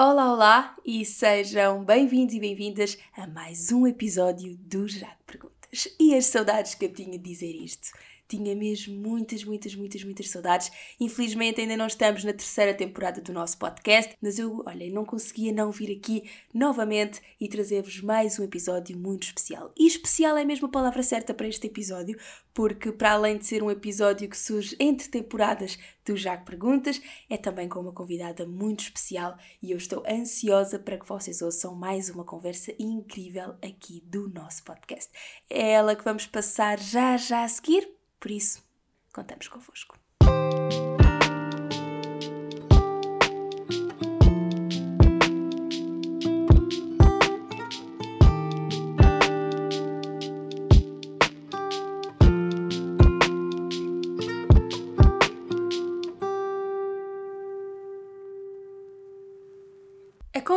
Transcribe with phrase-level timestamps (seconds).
[0.00, 5.88] Olá, olá e sejam bem-vindos e bem-vindas a mais um episódio do Jaco Perguntas.
[5.98, 7.88] E as saudades que eu tinha de dizer isto.
[8.28, 10.70] Tinha mesmo muitas, muitas, muitas, muitas saudades.
[11.00, 15.50] Infelizmente ainda não estamos na terceira temporada do nosso podcast, mas eu, olha, não conseguia
[15.50, 19.72] não vir aqui novamente e trazer-vos mais um episódio muito especial.
[19.76, 22.18] E especial é mesmo a palavra certa para este episódio,
[22.52, 27.00] porque para além de ser um episódio que surge entre temporadas do Jaco Perguntas,
[27.30, 31.74] é também com uma convidada muito especial e eu estou ansiosa para que vocês ouçam
[31.74, 35.10] mais uma conversa incrível aqui do nosso podcast.
[35.48, 38.62] É ela que vamos passar já já a seguir por isso,
[39.12, 39.96] contamos convosco.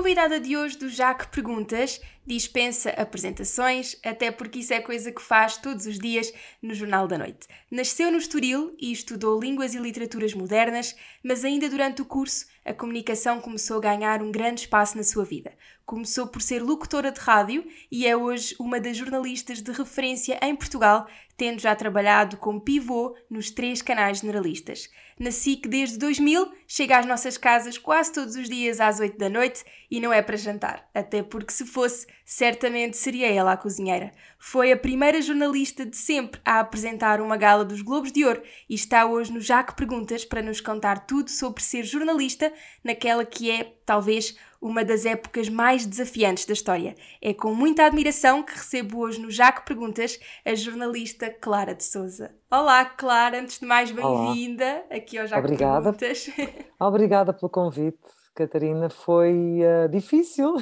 [0.02, 5.58] Convidada de hoje do Jaque Perguntas dispensa apresentações, até porque isso é coisa que faz
[5.58, 7.48] todos os dias no Jornal da Noite.
[7.70, 12.74] Nasceu no Estoril e estudou Línguas e Literaturas Modernas, mas ainda durante o curso a
[12.74, 15.54] comunicação começou a ganhar um grande espaço na sua vida.
[15.86, 20.56] Começou por ser locutora de rádio e é hoje uma das jornalistas de referência em
[20.56, 24.90] Portugal, tendo já trabalhado como pivô nos três canais generalistas.
[25.20, 29.30] Na SIC desde 2000, chega às nossas casas quase todos os dias às 8 da
[29.30, 34.12] noite e não é para jantar, até porque se fosse, certamente seria ela a cozinheira.
[34.40, 38.74] Foi a primeira jornalista de sempre a apresentar uma gala dos Globos de Ouro e
[38.74, 42.52] está hoje no Jaque Perguntas para nos contar tudo sobre ser jornalista
[42.84, 46.96] naquela que é, talvez, uma das épocas mais desafiantes da história.
[47.22, 52.32] É com muita admiração que recebo hoje no Jaque Perguntas a jornalista Clara de Souza.
[52.52, 55.92] Olá, Clara, antes de mais, bem-vinda aqui ao Jaque Obrigada.
[55.92, 56.30] Perguntas.
[56.80, 58.21] Obrigada pelo convite.
[58.34, 60.56] Catarina, foi uh, difícil.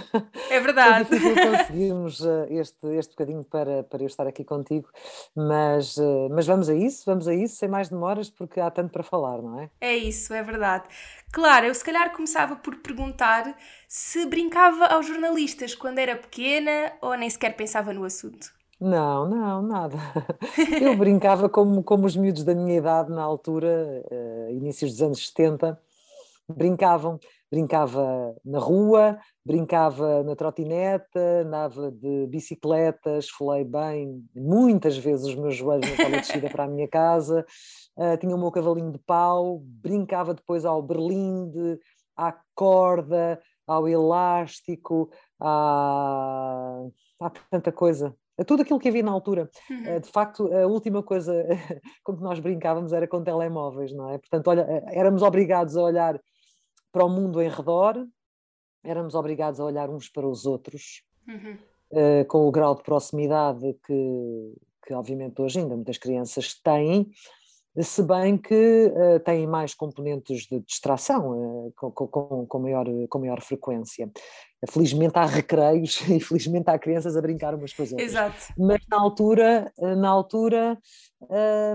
[0.50, 1.08] É verdade.
[1.08, 4.89] Foi difícil conseguirmos uh, este, este bocadinho para, para eu estar aqui contigo,
[5.36, 8.92] mas, uh, mas vamos a isso, vamos a isso, sem mais demoras, porque há tanto
[8.92, 9.70] para falar, não é?
[9.80, 10.86] É isso, é verdade.
[11.32, 13.55] Claro, eu se calhar começava por perguntar
[13.88, 18.52] se brincava aos jornalistas quando era pequena ou nem sequer pensava no assunto.
[18.80, 19.98] Não, não, nada.
[20.82, 24.02] Eu brincava como, como os miúdos da minha idade na altura,
[24.52, 25.77] inícios dos anos 70,
[26.49, 27.20] brincavam
[27.52, 35.55] brincava na rua, brincava na trotinete, andava de bicicleta, esfolei bem muitas vezes os meus
[35.55, 37.45] joelhos naquela descida para a minha casa,
[37.98, 41.80] uh, tinha o meu cavalinho de pau, brincava depois ao berlinde,
[42.15, 46.83] à corda, ao elástico, à...
[47.20, 48.16] há tanta coisa.
[48.37, 49.49] A tudo aquilo que havia na altura.
[49.70, 49.95] Uhum.
[49.95, 51.33] Uh, de facto, a última coisa
[52.04, 54.17] com que nós brincávamos era com telemóveis, não é?
[54.20, 56.20] Portanto, olha, éramos obrigados a olhar
[56.92, 58.08] para o mundo em redor,
[58.83, 61.58] éramos obrigados a olhar uns para os outros, uhum.
[61.92, 64.54] uh, com o grau de proximidade que,
[64.86, 67.11] que, obviamente, hoje ainda muitas crianças têm,
[67.77, 73.19] se bem que uh, têm mais componentes de distração uh, com, com, com, maior, com
[73.19, 74.09] maior frequência.
[74.69, 78.09] Felizmente há recreios e felizmente há crianças a brincar umas com as outras.
[78.09, 78.53] Exato.
[78.57, 80.77] Mas na altura, na altura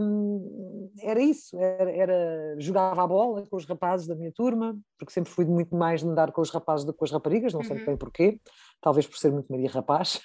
[0.03, 5.15] hum, era isso, era, era, jogava a bola com os rapazes da minha turma, porque
[5.15, 7.63] sempre fui muito mais de andar com os rapazes do que com as raparigas, não
[7.63, 7.87] sei uhum.
[7.87, 8.39] bem porquê,
[8.83, 10.21] talvez por ser muito Maria Rapaz.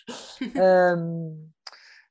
[0.97, 1.47] um,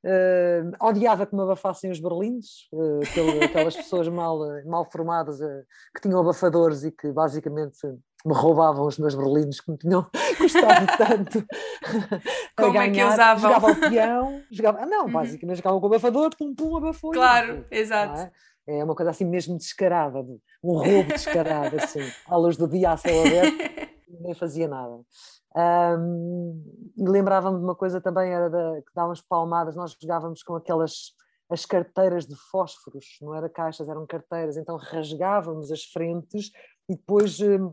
[0.08, 3.00] Uh, odiava que me abafassem os berlindes, uh,
[3.44, 7.76] aquelas pessoas mal, mal formadas uh, que tinham abafadores e que basicamente
[8.24, 10.06] me roubavam os meus berlindes que me tinham
[10.38, 11.46] custado tanto.
[12.56, 12.86] Como ganhar.
[12.86, 13.52] é que usavam?
[13.52, 15.12] Jogava o peão, jogava, ah, não, uhum.
[15.12, 17.10] basicamente jogava com o abafador, pum, pum, abafou.
[17.12, 18.32] Claro, exato.
[18.66, 18.78] É?
[18.78, 18.84] é?
[18.84, 20.20] uma coisa assim mesmo descarada,
[20.62, 23.56] um roubo descarado, assim, à luz do dia a céu aberto,
[24.20, 25.00] nem fazia nada.
[25.98, 30.54] Um, e lembrava-me de uma coisa também, era da, que dávamos palmadas, nós jogávamos com
[30.54, 31.16] aquelas
[31.50, 36.50] as carteiras de fósforos, não era caixas, eram carteiras, então rasgávamos as frentes
[36.88, 37.70] e depois uh,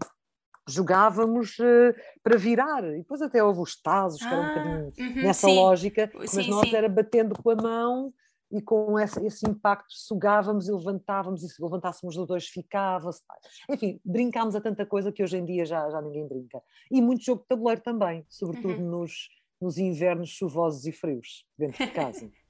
[0.67, 5.01] jogávamos uh, para virar, e depois até houve os tazos, que era um bocadinho ah,
[5.01, 5.55] uhum, nessa sim.
[5.55, 6.75] lógica, mas sim, nós sim.
[6.75, 8.13] era batendo com a mão
[8.55, 13.21] e com esse, esse impacto sugávamos e levantávamos, e se levantássemos os dois ficava-se.
[13.69, 16.61] Enfim, brincámos a tanta coisa que hoje em dia já, já ninguém brinca.
[16.89, 18.89] E muito jogo de tabuleiro também, sobretudo Uhum.
[18.89, 19.29] nos,
[19.61, 22.31] nos invernos chuvosos e frios, dentro de casa.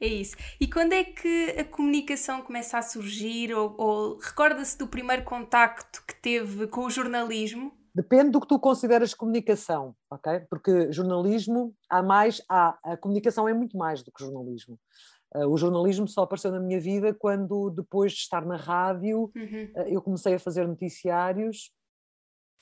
[0.00, 0.36] É isso.
[0.60, 3.52] E quando é que a comunicação começa a surgir?
[3.52, 7.72] Ou, ou recorda-se do primeiro contacto que teve com o jornalismo?
[7.92, 10.40] Depende do que tu consideras comunicação, ok?
[10.50, 14.78] Porque jornalismo há mais, há, a comunicação é muito mais do que jornalismo.
[15.36, 19.72] Uh, o jornalismo só apareceu na minha vida quando, depois de estar na rádio, Uhum.
[19.76, 21.70] uh, eu comecei a fazer noticiários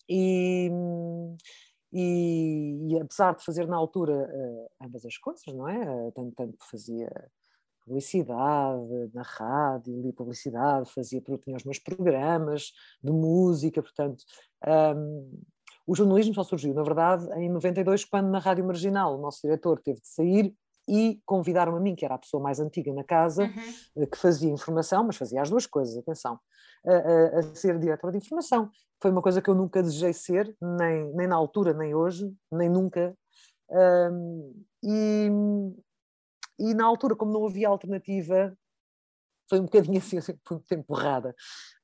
[0.08, 0.70] e,
[1.92, 6.10] E, e, apesar de fazer na altura uh, ambas as coisas, não é?
[6.12, 7.10] Tanto, tanto fazia
[7.84, 12.72] publicidade na rádio, li publicidade, fazia, tinha os meus programas
[13.02, 14.24] de música, portanto,
[14.96, 15.42] um,
[15.86, 19.80] o jornalismo só surgiu, na verdade, em 92, quando na Rádio Marginal o nosso diretor
[19.80, 20.54] teve de sair
[20.88, 23.44] e convidaram a mim, que era a pessoa mais antiga na casa,
[23.96, 24.06] uhum.
[24.06, 26.38] que fazia informação, mas fazia as duas coisas, atenção,
[26.84, 28.70] a, a, a ser diretora de informação.
[29.00, 32.69] Foi uma coisa que eu nunca desejei ser, nem, nem na altura, nem hoje, nem
[32.69, 33.17] nunca.
[33.70, 35.31] Um, e,
[36.58, 38.56] e na altura, como não havia alternativa,
[39.49, 41.34] foi um bocadinho assim, foi muito empurrada.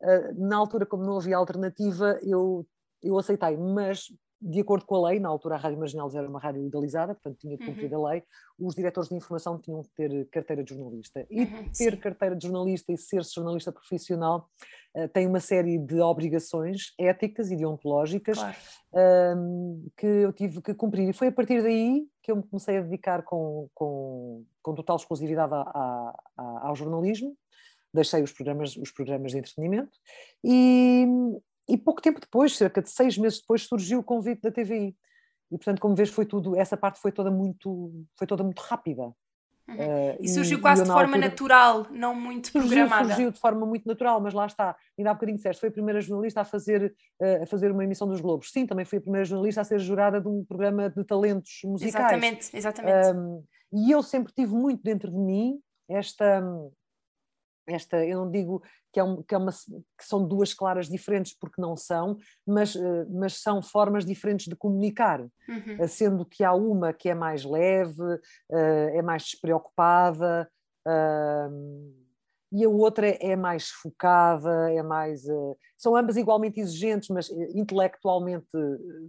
[0.02, 2.66] Uh, na altura, como não havia alternativa, eu,
[3.02, 4.06] eu aceitei, mas
[4.40, 7.38] de acordo com a lei, na altura a Rádio Marginal era uma rádio legalizada, portanto
[7.38, 8.06] tinha de cumprir uhum.
[8.06, 8.22] a lei,
[8.58, 11.26] os diretores de informação tinham de ter carteira de jornalista.
[11.28, 11.96] E uhum, ter sim.
[11.96, 14.48] carteira de jornalista e ser jornalista profissional
[14.94, 18.56] uh, tem uma série de obrigações éticas e deontológicas claro.
[18.92, 21.08] uh, que eu tive que cumprir.
[21.08, 24.96] E foi a partir daí que eu me comecei a dedicar com, com, com total
[24.96, 27.36] exclusividade a, a, a, ao jornalismo,
[27.92, 29.98] deixei os programas, os programas de entretenimento
[30.44, 31.06] e,
[31.68, 34.96] e pouco tempo depois, cerca de seis meses depois, surgiu o convite da TVI.
[35.50, 39.12] E portanto, como vês, foi tudo, essa parte foi toda muito, foi toda muito rápida.
[39.68, 39.74] Uhum.
[39.76, 43.08] Uh, e surgiu e, quase e de forma altura, natural, não muito surgiu, programada.
[43.08, 44.74] Surgiu de forma muito natural, mas lá está.
[44.98, 48.08] Ainda há bocadinho disseste, foi a primeira jornalista a fazer, uh, a fazer uma emissão
[48.08, 48.50] dos Globos.
[48.50, 51.94] Sim, também foi a primeira jornalista a ser jurada de um programa de talentos musicais.
[51.94, 53.08] Exatamente, exatamente.
[53.14, 56.42] Um, e eu sempre tive muito dentro de mim esta,
[57.68, 58.62] esta, eu não digo
[58.92, 62.16] que, é um, que, é uma, que são duas claras diferentes, porque não são,
[62.46, 65.76] mas, eh, mas são formas diferentes de comunicar, uhum.
[65.78, 68.02] Eh, sendo que há uma que é mais leve,
[68.50, 70.50] eh, é mais despreocupada,
[72.50, 75.22] e a outra é mais focada, é mais.
[75.76, 78.48] São ambas igualmente exigentes, mas intelectualmente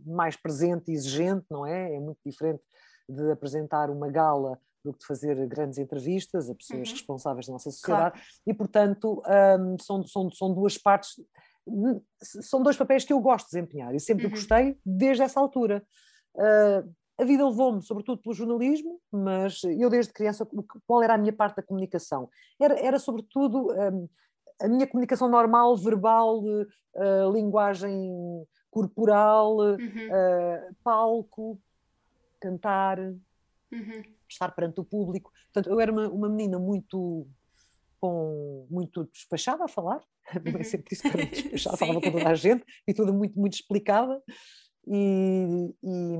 [0.06, 1.96] mais presente e exigente, não é?
[1.96, 2.62] É muito diferente
[3.08, 6.96] de apresentar uma gala do que de fazer grandes entrevistas a pessoas uhum.
[6.96, 8.28] responsáveis da nossa sociedade claro.
[8.46, 9.22] e, portanto,
[9.60, 11.20] um, são, são, são duas partes,
[12.22, 14.32] são dois papéis que eu gosto de desempenhar e sempre uhum.
[14.32, 15.84] gostei desde essa altura.
[16.36, 20.48] Uh, a vida levou-me, sobretudo, pelo jornalismo, mas eu desde criança,
[20.88, 22.30] qual era a minha parte da comunicação?
[22.58, 24.08] Era, era sobretudo, um,
[24.62, 28.10] a minha comunicação normal, verbal, uh, linguagem
[28.72, 29.76] corporal, uhum.
[29.78, 31.60] uh, palco,
[32.40, 35.32] cantar, uhum estar perante o público.
[35.52, 37.28] Portanto, eu era uma, uma menina muito
[38.00, 40.02] com muito despachada a falar,
[40.58, 44.22] é sempre disse para despachar, falava com toda a gente e tudo muito, muito explicada
[44.88, 46.16] e, e,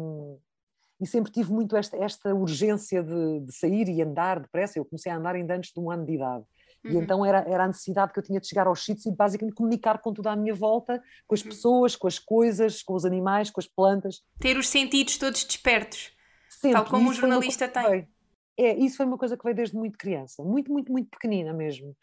[1.02, 5.12] e sempre tive muito esta, esta urgência de, de, sair e andar depressa, eu comecei
[5.12, 6.46] a andar ainda antes de um ano de idade.
[6.84, 6.92] Uhum.
[6.92, 9.56] E então era, era a necessidade que eu tinha de chegar aos sítios e basicamente
[9.56, 11.50] comunicar com toda a minha volta, com as uhum.
[11.50, 14.22] pessoas, com as coisas, com os animais, com as plantas.
[14.40, 16.12] Ter os sentidos todos despertos.
[16.60, 16.82] Sempre.
[16.82, 18.08] Tal como o jornalista tem.
[18.58, 21.96] É, isso foi uma coisa que veio desde muito criança, muito, muito, muito pequenina mesmo.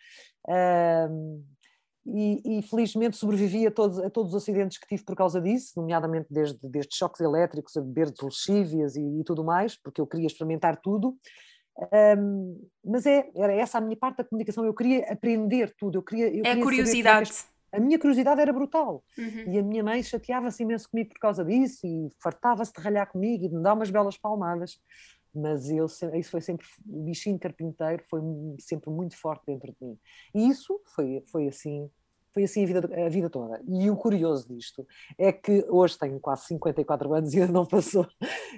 [2.06, 5.72] e, e, felizmente sobrevivi a todos, a todos os acidentes que tive por causa disso,
[5.76, 10.06] nomeadamente desde, desde choques elétricos a beber de lexívias e, e, tudo mais, porque eu
[10.06, 11.18] queria experimentar tudo.
[12.18, 16.02] Um, mas é, era essa a minha parte da comunicação, eu queria aprender tudo, eu
[16.02, 16.28] queria.
[16.28, 17.30] Eu é queria a curiosidade.
[17.76, 19.05] A minha curiosidade era brutal.
[19.19, 19.52] Uhum.
[19.52, 23.44] E a minha mãe chateava-se imenso comigo por causa disso e fartava-se de ralhar comigo
[23.44, 24.78] e de me dar umas belas palmadas.
[25.35, 28.21] Mas eu, isso foi sempre, o bichinho carpinteiro foi
[28.59, 29.99] sempre muito forte dentro de mim.
[30.35, 31.90] E isso foi, foi assim
[32.37, 33.62] foi assim a vida, a vida toda.
[33.66, 38.06] E o curioso disto é que hoje tenho quase 54 anos e ainda não passou.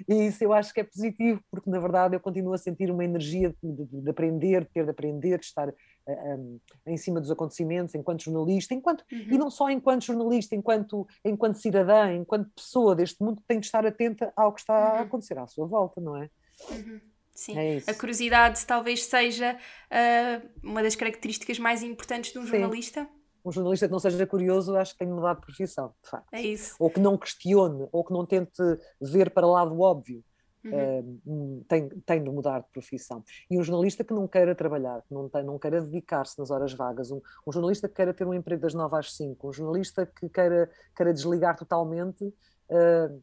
[0.05, 3.05] E isso eu acho que é positivo, porque na verdade eu continuo a sentir uma
[3.05, 5.73] energia de, de, de aprender, de ter de aprender, de estar
[6.85, 9.27] em cima dos acontecimentos, enquanto jornalista, enquanto, uhum.
[9.31, 13.85] e não só enquanto jornalista, enquanto, enquanto cidadã, enquanto pessoa deste mundo, tem de estar
[13.85, 14.97] atenta ao que está uhum.
[14.97, 16.29] a acontecer à sua volta, não é?
[16.71, 16.99] Uhum.
[17.33, 22.49] Sim, é a curiosidade talvez seja uh, uma das características mais importantes de um Sim.
[22.49, 23.07] jornalista.
[23.45, 26.27] Um jornalista que não seja curioso, acho que tem de mudar de profissão, de facto.
[26.33, 26.75] É isso.
[26.77, 28.61] Ou que não questione, ou que não tente
[28.99, 30.21] ver para lá do óbvio
[30.63, 31.59] uhum.
[31.59, 33.23] uh, tem, tem de mudar de profissão.
[33.49, 36.73] E um jornalista que não queira trabalhar, que não, tem, não queira dedicar-se nas horas
[36.73, 40.05] vagas, um, um, jornalista que queira ter um emprego das 9 às 5, um jornalista
[40.05, 42.23] que queira, queira desligar totalmente.
[42.23, 43.21] Uh,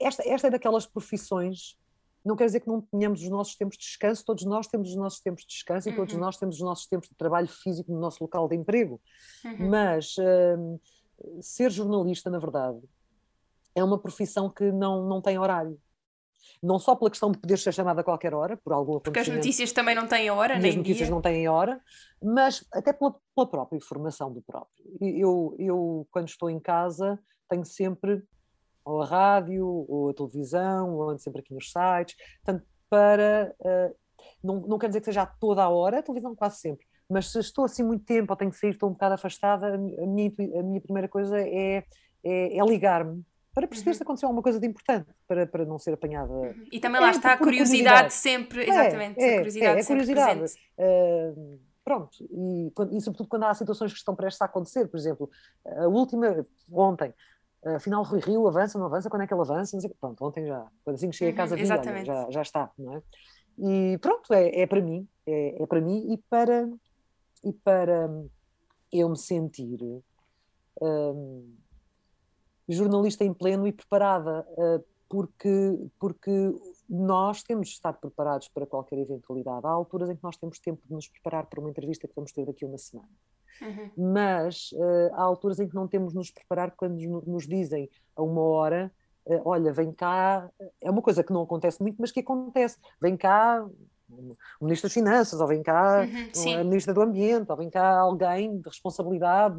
[0.00, 1.76] esta, esta é daquelas profissões
[2.24, 4.96] não quer dizer que não tenhamos os nossos tempos de descanso, todos nós temos os
[4.96, 5.94] nossos tempos de descanso uhum.
[5.94, 6.20] e todos uhum.
[6.20, 9.00] nós temos os nossos tempos de trabalho físico no nosso local de emprego.
[9.44, 9.68] Uhum.
[9.68, 10.80] Mas uh,
[11.40, 12.78] ser jornalista, na verdade,
[13.74, 15.80] é uma profissão que não, não tem horário
[16.62, 19.28] não só pela questão de poder ser chamada a qualquer hora, por algum Porque as
[19.28, 21.14] notícias também não têm hora, nem As notícias dia.
[21.14, 21.80] não têm hora,
[22.22, 24.84] mas até pela, pela própria informação do próprio.
[25.00, 28.22] Eu, eu, quando estou em casa, tenho sempre
[28.84, 32.16] ou a rádio, ou a televisão, ou ando sempre aqui nos sites.
[32.44, 33.54] Portanto, para.
[33.60, 33.94] Uh,
[34.42, 37.40] não, não quer dizer que seja toda a hora, a televisão quase sempre, mas se
[37.40, 40.62] estou assim muito tempo ou tenho que sair, estou um bocado afastada, a minha, a
[40.62, 41.84] minha primeira coisa é,
[42.24, 43.94] é, é ligar-me para perceber uhum.
[43.94, 46.32] se aconteceu alguma coisa de importante, para, para não ser apanhada.
[46.32, 46.66] Uhum.
[46.72, 49.84] E também é, lá está a curiosidade, curiosidade, sempre, exatamente, é, a curiosidade, é, é
[49.84, 50.54] curiosidade.
[50.78, 55.30] Uh, pronto, e, e, sobretudo quando há situações que estão prestes a acontecer, por exemplo,
[55.66, 57.12] a última, ontem,
[57.76, 59.78] afinal Rui Rio avança, não avança, quando é que ele avança?
[60.00, 63.02] Pronto, ontem já, quando assim cheguei a casa, uhum, vi, já, já está, não é?
[63.58, 66.68] E pronto, é, é para mim, é, é para mim e para,
[67.44, 68.08] e para
[68.90, 69.78] eu me sentir
[70.80, 71.54] um,
[72.68, 76.30] jornalista em pleno e preparada, uh, porque, porque
[76.88, 79.66] nós temos de estar preparados para qualquer eventualidade.
[79.66, 82.32] Há alturas em que nós temos tempo de nos preparar para uma entrevista que vamos
[82.32, 83.10] ter daqui a uma semana.
[83.60, 84.12] Uhum.
[84.12, 87.90] Mas uh, há alturas em que não temos de nos preparar quando nos, nos dizem
[88.16, 88.90] a uma hora
[89.26, 90.50] uh, olha, vem cá,
[90.80, 93.66] é uma coisa que não acontece muito, mas que acontece, vem cá
[94.60, 97.98] o Ministro das Finanças, ou vem cá uhum, a Ministra do Ambiente, ou vem cá
[97.98, 99.58] alguém de responsabilidade,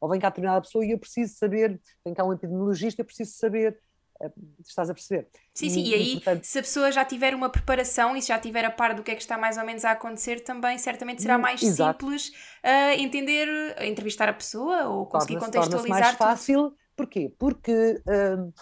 [0.00, 3.32] ou vem cá determinada pessoa e eu preciso saber, vem cá um epidemiologista, eu preciso
[3.32, 3.78] saber
[4.20, 4.30] eh,
[4.66, 5.28] estás a perceber?
[5.54, 8.28] Sim, sim, e, e aí, portanto, se a pessoa já tiver uma preparação e se
[8.28, 10.78] já tiver a par do que é que está mais ou menos a acontecer, também
[10.78, 12.04] certamente será mais exato.
[12.04, 13.48] simples uh, entender,
[13.82, 15.88] entrevistar a pessoa ou conseguir contextualizar.
[15.88, 17.32] Mais fácil, porquê?
[17.38, 18.52] Porque uh,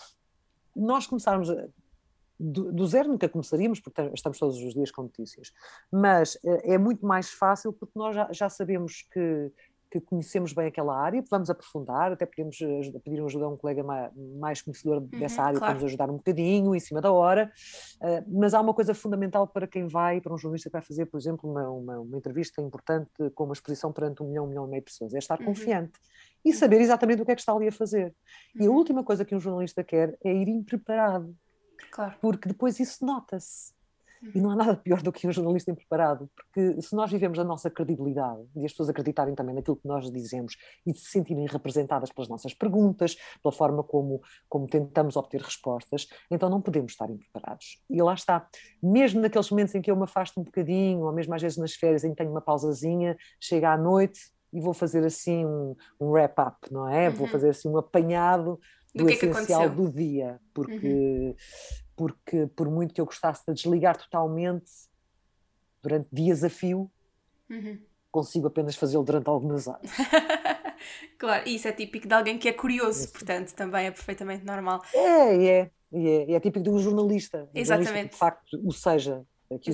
[0.75, 1.67] nós começarmos a,
[2.39, 5.53] do, do, zero nunca começaríamos, porque estamos todos os dias com notícias,
[5.91, 9.53] mas é, é muito mais fácil porque nós já, já sabemos que,
[9.91, 12.59] que, conhecemos bem aquela área, vamos aprofundar, até podemos
[13.05, 15.75] pedir ajuda a um colega mais, mais conhecedor uhum, dessa área claro.
[15.75, 17.53] para nos ajudar um bocadinho, em cima da hora,
[18.01, 21.07] uh, mas há uma coisa fundamental para quem vai, para um jornalista que vai fazer,
[21.07, 24.67] por exemplo, uma, uma, uma entrevista importante com uma exposição perante um milhão, um milhão
[24.67, 25.47] e meio de pessoas, é estar uhum.
[25.47, 26.01] confiante
[26.45, 28.15] e saber exatamente o que é que está ali a fazer.
[28.55, 28.77] E a uhum.
[28.77, 31.35] última coisa que um jornalista quer é ir impreparado.
[31.91, 32.15] Claro.
[32.21, 33.75] Porque depois isso nota-se.
[34.33, 37.45] E não há nada pior do que um jornalista impreparado, porque se nós vivemos a
[37.45, 42.11] nossa credibilidade e as pessoas acreditarem também naquilo que nós dizemos e se sentirem representadas
[42.11, 47.83] pelas nossas perguntas, pela forma como, como tentamos obter respostas, então não podemos estar impreparados.
[47.91, 48.49] E lá está.
[48.83, 51.75] Mesmo naqueles momentos em que eu me afasto um bocadinho, ou mesmo às vezes nas
[51.75, 56.11] férias em que tenho uma pausazinha, chega à noite e vou fazer assim um, um
[56.11, 57.09] wrap-up, não é?
[57.09, 57.15] Uhum.
[57.17, 58.59] Vou fazer assim um apanhado
[58.95, 61.35] do, do que essencial é que do dia, porque, uhum.
[61.97, 64.71] porque por muito que eu gostasse de desligar totalmente
[65.83, 66.91] durante dias a fio,
[67.51, 67.79] uhum.
[68.11, 69.91] consigo apenas fazê-lo durante algumas horas.
[71.19, 74.81] claro, isso é típico de alguém que é curioso, portanto também é perfeitamente normal.
[74.95, 77.49] É, é, é, é típico de um jornalista.
[77.53, 77.87] Exatamente.
[77.87, 79.27] Jornalista de facto, o seja.
[79.61, 79.73] Que,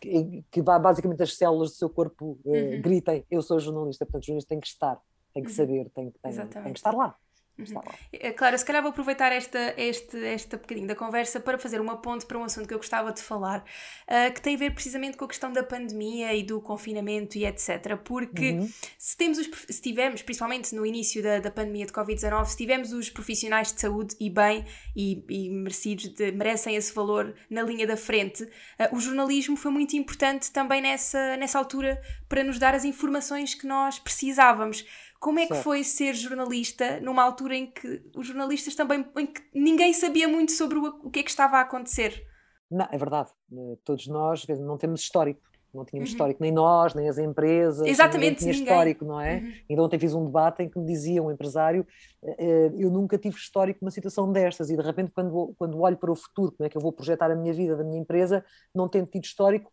[0.00, 2.82] que, que, basicamente as células do seu corpo uh, uhum.
[2.82, 5.00] gritem: Eu sou jornalista, portanto, o jornalista tem que estar,
[5.34, 5.56] tem que uhum.
[5.56, 7.16] saber, tem, tem, tem que estar lá.
[7.58, 7.80] Uhum.
[8.12, 11.96] É, claro, se calhar vou aproveitar esta, este, esta bocadinho da conversa para fazer uma
[11.96, 13.64] ponte para um assunto que eu gostava de falar,
[14.06, 17.44] uh, que tem a ver precisamente com a questão da pandemia e do confinamento e
[17.44, 17.96] etc.
[18.04, 18.70] Porque uhum.
[18.96, 22.92] se, temos os, se tivemos, principalmente no início da, da pandemia de Covid-19, se tivemos
[22.92, 27.86] os profissionais de saúde e bem e, e merecidos, de, merecem esse valor na linha
[27.86, 32.74] da frente, uh, o jornalismo foi muito importante também nessa, nessa altura para nos dar
[32.74, 34.84] as informações que nós precisávamos.
[35.18, 39.42] Como é que foi ser jornalista numa altura em que os jornalistas também, em que
[39.52, 42.24] ninguém sabia muito sobre o, o que é que estava a acontecer?
[42.70, 43.30] Não, é verdade.
[43.52, 45.40] Eh, todos nós não temos histórico.
[45.72, 46.14] Não tínhamos uhum.
[46.14, 47.86] histórico, nem nós, nem as empresas.
[47.86, 49.36] Exatamente, ninguém tinha histórico, não é?
[49.36, 49.52] Uhum.
[49.68, 51.86] Ainda ontem fiz um debate em que me dizia um empresário:
[52.24, 55.96] eh, eh, eu nunca tive histórico numa situação destas, e de repente, quando, quando olho
[55.96, 58.42] para o futuro, como é que eu vou projetar a minha vida, da minha empresa,
[58.74, 59.70] não tendo tido histórico,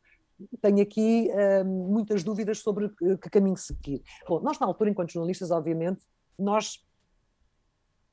[0.62, 4.02] tenho aqui uh, muitas dúvidas sobre que caminho seguir.
[4.28, 6.04] Bom, nós na altura, enquanto jornalistas, obviamente,
[6.38, 6.85] nós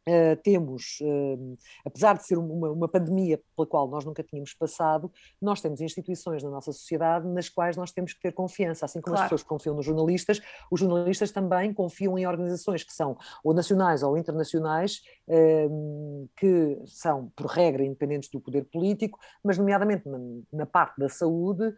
[0.08, 5.12] Uh, temos, uh, apesar de ser uma, uma, pandemia pela qual nós nunca tínhamos passado,
[5.40, 9.14] nós temos instituições na nossa sociedade nas quais nós temos que ter confiança, assim como
[9.14, 9.26] claro.
[9.26, 10.40] as pessoas confiam nos jornalistas,
[10.72, 17.30] os jornalistas também confiam em organizações que são ou nacionais ou internacionais, uh, que são,
[17.36, 20.18] por regra, independentes do poder político, mas nomeadamente na,
[20.52, 21.72] na parte da saúde,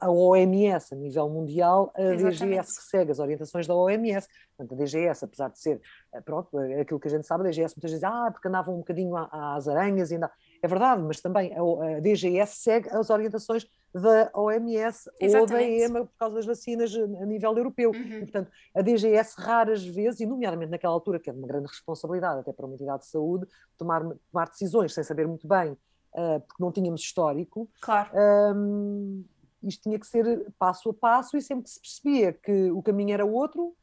[0.00, 2.38] a OMS a nível mundial, a Exatamente.
[2.38, 4.28] DGS que segue as orientações da OMS.
[4.56, 5.80] Portanto, a DGS, apesar de ser,
[6.12, 8.74] eh, pronto, é aquilo que a gente sabe, a DGS muitas vezes, ah, porque andavam
[8.74, 10.30] um bocadinho às aranhas e ainda.
[10.62, 15.40] É verdade, mas também a, DGS segue as orientações da OMS Exatamente.
[15.40, 17.90] ou da EMA por causa das vacinas a nível europeu.
[17.90, 18.00] Uhum.
[18.00, 22.40] E, portanto, a DGS raras vezes, e nomeadamente naquela altura, que é uma grande responsabilidade
[22.40, 23.46] até para uma entidade de saúde,
[23.76, 27.68] tomar, tomar decisões sem saber muito bem, uh, porque não tínhamos histórico.
[27.80, 28.10] Claro.
[28.14, 29.24] Um,
[29.62, 33.12] isto tinha que ser passo a passo e sempre que se percebia que o caminho
[33.14, 33.74] era outro,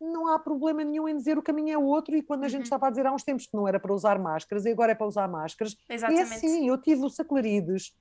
[0.00, 2.64] não há problema nenhum em dizer o caminho é outro, e quando a gente Uhum.
[2.64, 4.94] estava a dizer há uns tempos que não era para usar máscaras, e agora é
[4.94, 6.24] para usar máscaras, é Exatamente.
[6.24, 7.94] assim, eu tive o Saclarides,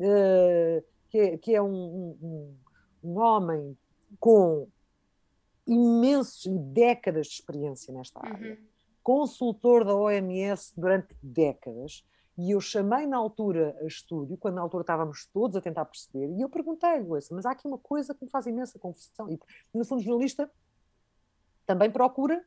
[0.00, 2.56] eh, que é, que é um, um-
[3.04, 3.78] um- homem
[4.18, 4.66] com
[5.66, 8.66] imensos e décadas de experiência nesta área, Uhum.
[9.02, 12.04] consultor da OMS durante décadas,
[12.36, 16.28] e eu chamei na altura a estúdio, quando na altura estávamos todos a tentar perceber,
[16.36, 19.38] e eu perguntei-lhe, "Ouça, mas há aqui uma coisa que me faz imensa confusão, e
[19.72, 20.50] no fundo o jornalista
[21.66, 22.44] também procura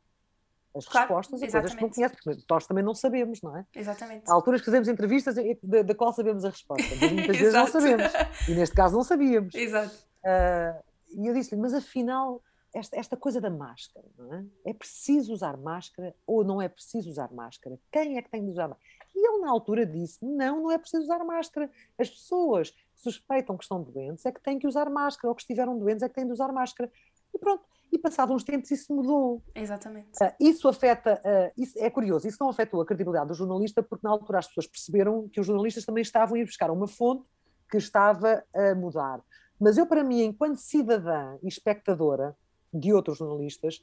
[0.75, 3.65] as Claro, respostas a coisas que não conhece, porque nós também não sabemos, não é?
[3.75, 4.29] Exatamente.
[4.29, 7.53] Há alturas que fazemos entrevistas e- da, da qual sabemos a resposta, mas muitas vezes
[7.53, 8.11] não sabemos,
[8.47, 9.55] e neste caso não sabíamos.
[9.55, 9.95] Exato.
[10.23, 10.79] Ah,
[11.09, 12.43] e eu disse-lhe, mas afinal,
[12.75, 14.45] esta, esta coisa da máscara, não é?
[14.65, 17.79] É preciso usar máscara ou não é preciso usar máscara?
[17.91, 18.87] Quem é que tem de usar máscara?
[19.17, 21.71] E ele, na altura, disse: não, não é preciso usar máscara.
[21.97, 25.41] As pessoas que suspeitam que estão doentes é que têm que usar máscara, ou que
[25.41, 26.91] estiveram doentes é que têm de usar máscara.
[27.33, 27.63] E pronto.
[27.91, 29.41] E passado uns tempos isso mudou.
[29.55, 30.09] Exatamente.
[30.21, 34.05] Ah, isso afeta, ah, isso é curioso, isso não afetou a credibilidade do jornalista, porque
[34.05, 37.25] na altura as pessoas perceberam que os jornalistas também estavam a ir buscar uma fonte
[37.71, 39.23] que estava a mudar.
[39.59, 42.35] Mas eu, para mim, enquanto cidadã e espectadora
[42.73, 43.81] de outros jornalistas,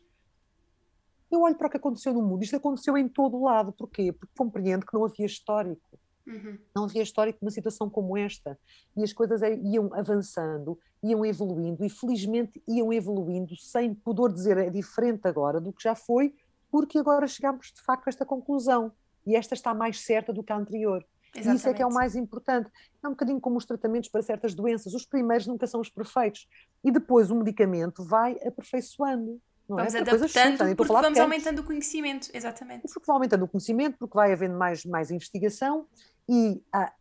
[1.31, 2.43] eu olho para o que aconteceu no mundo.
[2.43, 3.73] Isto aconteceu em todo o lado.
[3.73, 4.13] Porquê?
[4.13, 5.81] Porque compreendo que não havia histórico
[6.27, 6.57] Uhum.
[6.75, 8.59] não havia histórico de uma situação como esta.
[8.97, 14.57] E as coisas é- iam avançando, iam evoluindo, e felizmente iam evoluindo sem poder dizer
[14.57, 16.35] é diferente agora do que já foi,
[16.71, 18.91] porque agora chegamos de facto a esta conclusão.
[19.27, 21.05] E esta está mais certa do que a anterior.
[21.37, 21.95] E isso é que é o Exatamente.
[21.95, 22.71] mais importante.
[23.03, 24.95] É um bocadinho como os tratamentos para certas doenças.
[24.95, 26.49] Os primeiros nunca são os perfeitos.
[26.83, 29.41] E depois o medicamento vai aperfeiçoando.
[29.69, 29.99] Não Vamos é?
[30.01, 32.29] Adaptando porque de vamos aumentando o conhecimento.
[32.35, 32.83] Exatamente.
[32.83, 35.87] porque vai aumentando o conhecimento, porque vai havendo mais, mais investigação
[36.29, 36.93] e ah,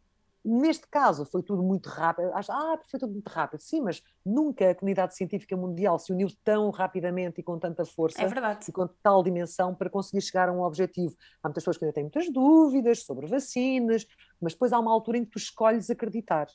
[0.44, 2.32] neste caso foi tudo muito rápido.
[2.34, 3.62] Ah, foi tudo muito rápido.
[3.62, 8.22] Sim, mas nunca a comunidade científica mundial se uniu tão rapidamente e com tanta força
[8.22, 8.26] É
[8.68, 11.16] e com tal dimensão para conseguir chegar a um objetivo.
[11.42, 14.06] Há muitas pessoas que ainda têm muitas dúvidas sobre vacinas,
[14.42, 16.48] mas depois há uma altura em que tu escolhes acreditar.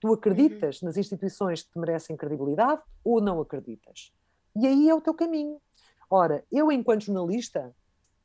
[0.00, 4.12] Tu acreditas nas instituições que te merecem credibilidade ou não acreditas?
[4.56, 5.60] E aí é o teu caminho.
[6.10, 7.74] Ora, eu, enquanto jornalista,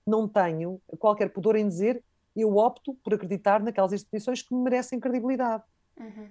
[0.05, 2.03] não tenho qualquer pudor em dizer
[2.35, 5.63] eu opto por acreditar naquelas instituições que me merecem credibilidade.
[5.99, 6.29] Uhum.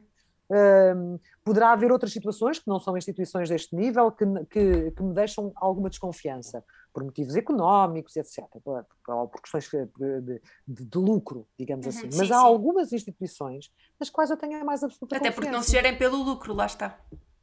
[0.48, 5.12] Hum, poderá haver outras situações que não são instituições deste nível que, que, que me
[5.12, 11.86] deixam alguma desconfiança, por motivos económicos, etc., por, por, questões de, de, de, lucro, digamos
[11.86, 12.10] Uhum, assim.
[12.12, 12.46] sim, Mas há sim.
[12.46, 16.22] algumas instituições nas quais eu tenho a mais absoluta Até porque não se gerem pelo
[16.22, 16.96] lucro, lá está.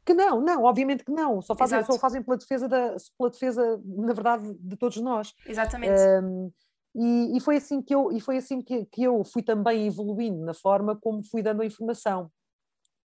[0.04, 1.40] Que não, não, obviamente que não.
[1.40, 1.94] Só fazem, Exato.
[1.94, 5.34] só fazem pela, defesa da, pela defesa, na verdade, de todos nós.
[5.46, 6.00] Exatamente.
[6.22, 6.52] Um,
[6.94, 10.44] e, e foi assim que eu, e foi assim que, que eu fui também evoluindo
[10.44, 12.30] na forma como fui dando a informação.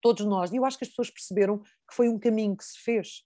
[0.02, 0.52] Todos nós.
[0.52, 3.24] E eu acho que as pessoas perceberam que foi um caminho que se fez.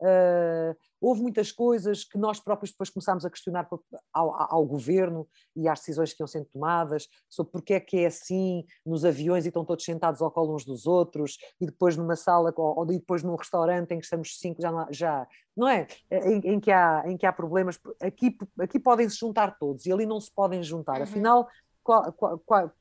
[0.00, 3.68] Uh, houve muitas coisas que nós próprios depois começámos a questionar
[4.12, 8.06] ao, ao, governo e às decisões que iam sendo tomadas sobre porque é que é
[8.06, 12.16] assim nos aviões e estão todos sentados ao colo uns dos outros e depois numa
[12.16, 15.86] sala ou, ou depois num restaurante em que estamos cinco já, não, já não é?
[16.10, 19.92] Em, em, que há, em que há problemas, aqui, aqui podem se juntar todos e
[19.92, 20.96] ali não se podem juntar.
[20.96, 21.02] Uhum.
[21.02, 21.48] Afinal,
[21.82, 22.72] qual, qual, qual,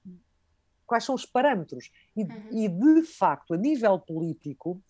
[0.85, 1.91] quais são os parâmetros?
[2.15, 2.47] E, Uhum.
[2.51, 4.81] e de facto, a nível político,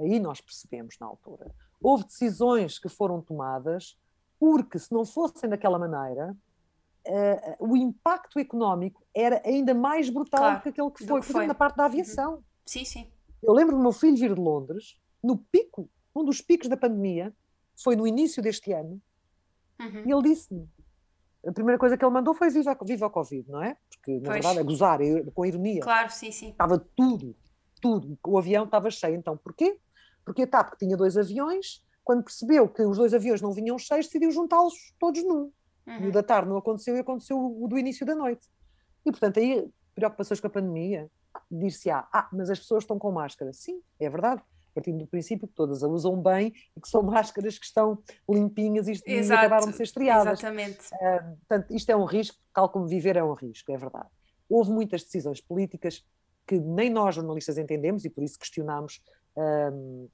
[0.00, 3.98] aí nós percebemos na altura houve decisões que foram tomadas
[4.38, 6.36] porque, se não fossem daquela maneira,
[7.06, 11.26] uh, o impacto económico era ainda mais brutal Claro, do que aquele que foi, que
[11.26, 11.46] foi.
[11.46, 12.34] na parte da aviação.
[12.36, 12.42] Uhum.
[12.64, 13.10] Sim, sim.
[13.42, 17.34] Eu lembro do meu filho vir de Londres, no pico, um dos picos da pandemia,
[17.82, 19.00] foi no início deste ano,
[19.80, 20.02] Uhum.
[20.06, 20.68] e ele disse-me.
[21.46, 23.74] A primeira coisa que ele mandou foi viva, viva o Covid, não é?
[23.88, 24.32] Porque, na Pois.
[24.34, 24.98] verdade, a gozar,
[25.34, 25.80] com ironia.
[25.80, 26.50] Claro, sim, sim.
[26.50, 27.34] Estava tudo,
[27.80, 28.18] tudo.
[28.26, 29.14] O avião estava cheio.
[29.14, 29.78] Então, porquê?
[30.30, 33.76] Porque a TAP, que tinha dois aviões, quando percebeu que os dois aviões não vinham
[33.76, 35.50] cheios, decidiu juntá-los todos num.
[35.88, 36.10] E o Uhum.
[36.12, 38.48] da tarde não aconteceu e aconteceu o do início da noite.
[39.04, 41.10] E, portanto, aí, preocupações com a pandemia,
[41.50, 43.52] dir-se-á, ah, mas as pessoas estão com máscara.
[43.52, 44.40] Sim, é verdade.
[44.72, 48.86] Partindo do princípio que todas a usam bem e que são máscaras que estão limpinhas
[48.86, 50.38] e, e Exato, acabaram de ser estreadas.
[50.38, 50.90] Exatamente.
[51.40, 54.08] Portanto, isto é um risco, tal como viver é um risco, é verdade.
[54.48, 56.06] Houve muitas decisões políticas
[56.46, 59.02] que nem nós, jornalistas, entendemos e por isso questionámos
[59.36, 60.08] hum,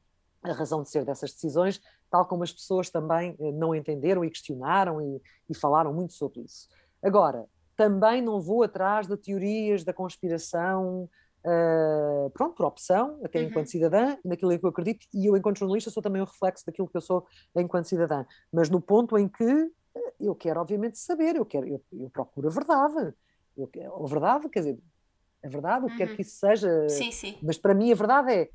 [0.51, 1.81] a razão de ser dessas decisões,
[2.11, 6.41] tal como as pessoas também eh, não entenderam e questionaram e, e falaram muito sobre
[6.43, 6.69] isso.
[7.03, 11.09] Agora, também não vou atrás de teorias da conspiração,
[11.45, 13.47] uh, pronto, por opção, até Uhum.
[13.47, 16.65] enquanto cidadã, naquilo em que eu acredito, e eu, enquanto jornalista, sou também um reflexo
[16.67, 18.25] daquilo que eu sou enquanto cidadã.
[18.53, 19.45] Mas no ponto em que
[19.95, 23.15] eh, eu quero, obviamente, saber, eu, quero, eu, eu procuro a verdade.
[23.57, 23.71] Eu,
[24.05, 24.79] a verdade, quer dizer,
[25.45, 26.17] a verdade, o que quer Uhum.
[26.17, 27.39] que isso seja, Sim, sim.
[27.43, 28.51] mas para mim a verdade é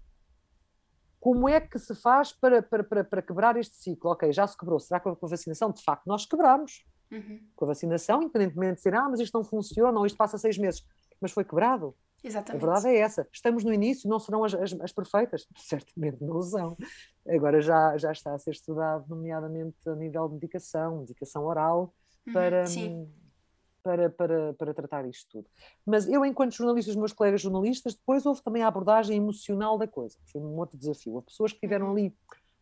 [1.21, 4.09] como é que se faz para, para, para, para, quebrar este ciclo?
[4.09, 5.71] Ok, já se quebrou, será que com a vacinação?
[5.71, 6.83] De facto, nós quebramos.
[7.11, 7.39] Uhum.
[7.55, 10.57] Com a vacinação, independentemente de dizer, ah, mas isto não funciona, ou isto passa seis
[10.57, 10.83] meses,
[11.21, 11.95] mas foi quebrado.
[12.23, 12.63] Exatamente.
[12.63, 13.27] A verdade é essa.
[13.31, 15.45] Estamos no início, não serão as, as, as, perfeitas?
[15.55, 16.75] Certamente não são.
[17.27, 21.93] Agora já, já está a ser estudado, nomeadamente a nível de medicação, medicação oral,
[22.25, 23.07] uhum, para, hum,
[23.83, 25.47] para, para, para tratar isto tudo.
[25.85, 29.87] Mas eu, enquanto jornalista, os meus colegas jornalistas, depois houve também a abordagem emocional da
[29.87, 31.13] coisa, foi um outro desafio.
[31.13, 31.91] Houve pessoas que tiveram uhum.
[31.91, 32.15] ali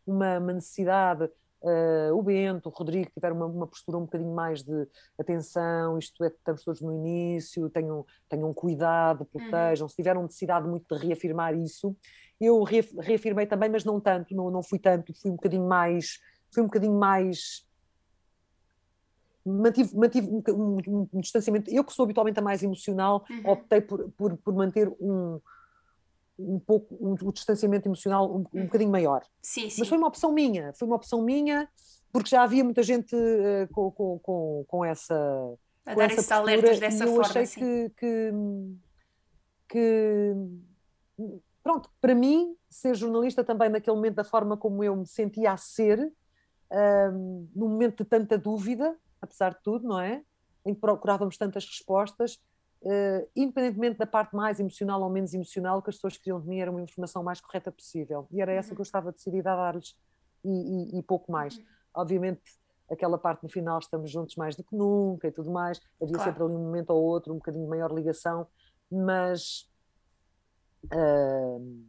[0.06, 1.30] uma, uma necessidade
[1.62, 6.24] Uh, o Bento, o Rodrigo tiveram uma, uma, postura um bocadinho mais de atenção, isto
[6.24, 9.88] é, estamos todos no início, tenham, tenham cuidado, protejam, uhum.
[9.90, 11.94] se tiveram necessidade muito de reafirmar isso.
[12.40, 16.18] Eu reafirmei também, mas não tanto, não, não fui tanto, fui um bocadinho mais,
[16.50, 17.68] fui um bocadinho mais
[19.44, 20.42] mantive, mantive um,
[20.86, 21.70] um, um, distanciamento.
[21.70, 23.50] Eu, que sou habitualmente a mais emocional, uhum.
[23.50, 25.40] optei por, por, por manter um,
[26.38, 28.64] um pouco um, um distanciamento emocional um, um uhum.
[28.64, 29.22] bocadinho maior.
[29.42, 29.80] Sim, sim.
[29.80, 31.68] Mas foi uma opção minha, foi uma opção minha,
[32.12, 35.14] porque já havia muita gente uh, com, com, com, com, essa.
[35.86, 37.26] A com dar esses alertas dessa eu forma.
[37.26, 37.60] achei sim.
[37.60, 38.32] que, que,
[39.68, 40.34] que.
[41.62, 45.56] Pronto, para mim, ser jornalista também naquele momento, da forma como eu me sentia a
[45.56, 46.10] ser,
[47.12, 50.22] um, num momento de tanta dúvida, apesar de tudo, não é?
[50.64, 52.34] Em que procurávamos tantas respostas,
[52.82, 56.60] uh, independentemente da parte mais emocional ou menos emocional, que as pessoas queriam de mim
[56.60, 58.26] era uma informação mais correta possível.
[58.30, 58.76] E era essa uhum.
[58.76, 59.96] que eu estava decidida a dar-lhes
[60.44, 61.56] e, e, e, pouco mais.
[61.56, 61.64] Uhum.
[61.94, 62.42] Obviamente,
[62.90, 65.80] aquela parte no final, estamos juntos mais do que nunca e tudo mais.
[66.00, 66.30] Havia claro.
[66.30, 68.46] sempre ali um momento ou outro, um bocadinho maior ligação,
[68.90, 69.68] mas.
[70.86, 71.84] Uh,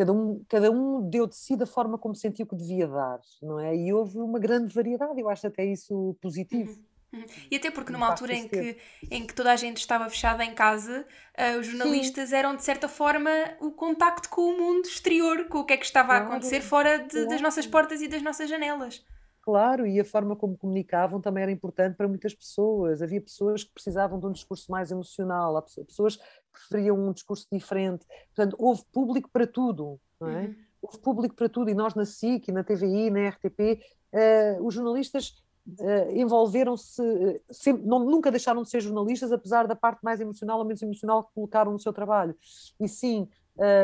[0.00, 3.60] cada um, cada um deu de si da forma como sentiu que devia dar, não
[3.60, 3.76] é?
[3.76, 6.70] E houve uma grande variedade, eu acho até isso positivo.
[6.70, 7.20] Uhum.
[7.20, 7.24] Uhum.
[7.50, 8.78] E até porque numa altura em que,
[9.10, 11.04] em que toda a gente estava fechada em casa,
[11.36, 12.36] uh, os jornalistas Sim.
[12.36, 15.84] eram de certa forma o contacto com o mundo exterior, com o que é que
[15.84, 17.28] estava claro, a acontecer fora de, claro.
[17.28, 19.04] das nossas portas e das nossas janelas.
[19.42, 23.02] Claro, e a forma como comunicavam também era importante para muitas pessoas.
[23.02, 28.06] Havia pessoas que precisavam de um discurso mais emocional, pessoas que preferiam um discurso diferente.
[28.34, 30.42] Portanto, houve público para tudo, não é?
[30.42, 30.54] Uhum.
[30.82, 33.78] Houve público para tudo, e nós na SIC, na TVI, na RTP, uh,
[34.12, 35.42] eh, os jornalistas
[35.78, 40.80] uh, envolveram-se, uh, nunca deixaram de ser jornalistas, apesar da parte mais emocional ou menos
[40.80, 42.34] emocional que colocaram no seu trabalho.
[42.78, 43.28] E sim,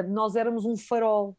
[0.08, 1.36] nós éramos um farol,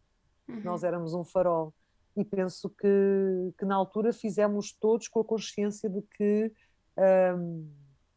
[0.47, 0.61] uhum.
[0.63, 1.73] nós éramos um farol.
[2.15, 6.51] E penso que, que na altura fizemos todos com a consciência de que
[6.97, 7.65] um, ehm,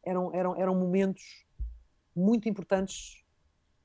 [0.02, 1.46] eram, eram, eram momentos
[2.20, 3.20] muito importantes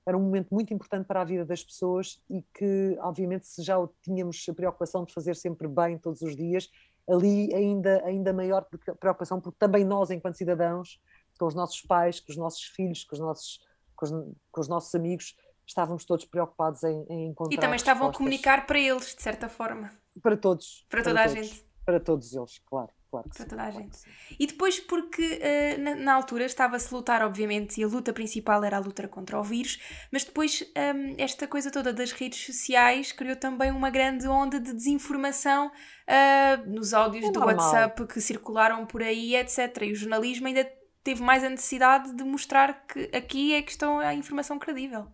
[0.06, 3.76] era um momento muito importante para a vida das pessoas e que, obviamente, se já
[4.04, 6.70] tínhamos a preocupação de fazer sempre bem todos os dias,
[7.10, 8.66] ali ainda, ainda maior
[9.00, 11.02] preocupação, porque também nós, enquanto cidadãos,
[11.40, 13.60] com os nossos pais, com os nossos filhos, com os nossos,
[13.96, 14.12] com os,
[14.52, 17.56] com os nossos amigos, estávamos todos preocupados em, em encontrar.
[17.56, 18.16] E também estavam respostas.
[18.16, 19.90] a comunicar para eles, de certa forma.
[20.22, 20.86] Para todos.
[20.88, 21.66] Para toda para a todos, gente.
[21.84, 22.92] Para todos eles, claro
[23.24, 24.00] claro para sim, toda a claro gente.
[24.40, 28.64] E depois, porque uh, na, na, altura estava-se a lutar, obviamente, e a luta principal
[28.64, 29.80] era a luta contra o vírus,
[30.12, 34.60] mas depois um, ehm, esta coisa toda das redes sociais criou também uma grande onda
[34.60, 37.58] de desinformação uh, nos áudios é do normal.
[37.58, 39.84] WhatsApp que circularam por aí, etc.
[39.84, 40.70] E o jornalismo ainda
[41.04, 45.08] teve mais a necessidade de mostrar que aqui é que está a informação credível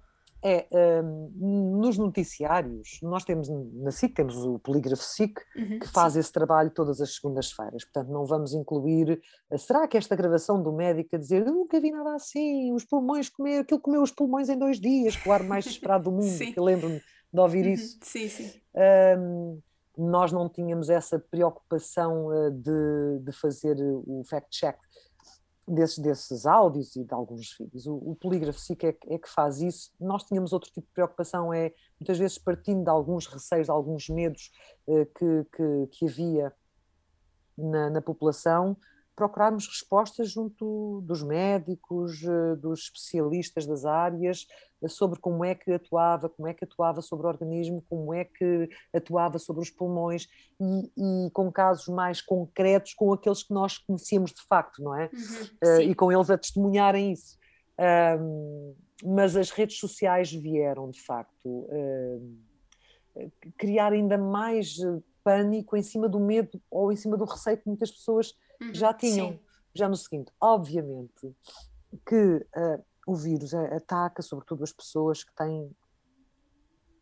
[0.43, 0.67] é
[1.03, 6.19] um, nos noticiários, nós temos na SIC, temos o Polígrafo SIC, uhum, que faz sim.
[6.19, 10.71] esse trabalho todas as segundas-feiras, portanto não vamos incluir, eh, será que esta gravação do
[10.71, 14.49] médico a dizer, eu nunca vi nada assim, os pulmões comer, aquilo comeu os pulmões
[14.49, 17.01] em dois dias, o ar mais esperado do mundo, que lembro-me
[17.33, 17.99] de ouvir uhum, isso.
[18.01, 18.51] Sim, sim.
[19.17, 19.59] Um,
[19.97, 24.77] nós não tínhamos essa preocupação uh, de, de fazer o fact-check
[25.71, 27.87] desses, desses áudios e de alguns vídeos.
[27.87, 29.91] O, o polígrafo SIC é, é, que faz isso.
[29.99, 34.09] Nós tínhamos outro tipo de preocupação, é muitas vezes partindo de alguns receios, de alguns
[34.09, 34.51] medos
[34.87, 36.53] eh, que, que, que, havia
[37.57, 38.75] na, na população,
[39.15, 44.47] procurarmos respostas junto dos médicos, eh, dos especialistas das áreas,
[44.81, 48.25] eh, sobre como é que atuava, como é que atuava sobre o organismo, como é
[48.25, 50.27] que atuava sobre os pulmões
[50.59, 55.09] e, e com casos mais concretos com aqueles que nós conhecíamos de facto, não é?
[55.13, 57.37] Uhum, uh, e com eles a testemunharem isso.
[58.19, 62.37] Um, mas as redes sociais vieram, de facto, uh,
[63.57, 64.77] criar ainda mais
[65.23, 68.93] pânico em cima do medo ou em cima do receio que muitas pessoas uhum, já
[68.93, 69.33] tinham.
[69.33, 69.39] Sim.
[69.73, 71.33] Já no seguinte, obviamente
[72.05, 75.73] que uh, o vírus ataca sobretudo as pessoas que têm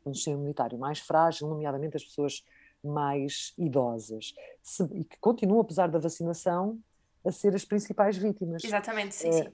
[0.06, 2.43] um sistema imunitário mais frágil, nomeadamente as pessoas
[2.84, 6.80] mais idosas, se, e que continuam, apesar da vacinação,
[7.26, 8.63] a ser as principais vítimas.
[8.63, 9.54] Exatamente, sim, uh, sim.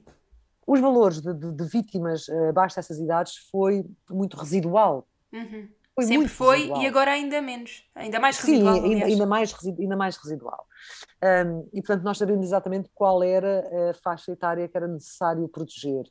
[0.67, 5.07] Os valores de, de, de vítimas uh, abaixo dessas idades foi muito residual.
[5.33, 5.67] Uhum.
[5.95, 6.81] Foi Sempre foi residual.
[6.81, 8.75] e agora ainda menos, ainda mais residual.
[8.75, 10.67] Sim, ainda, ainda, mais, ainda mais residual.
[11.23, 16.03] Um, e portanto nós sabemos exatamente qual era a faixa etária que era necessário proteger.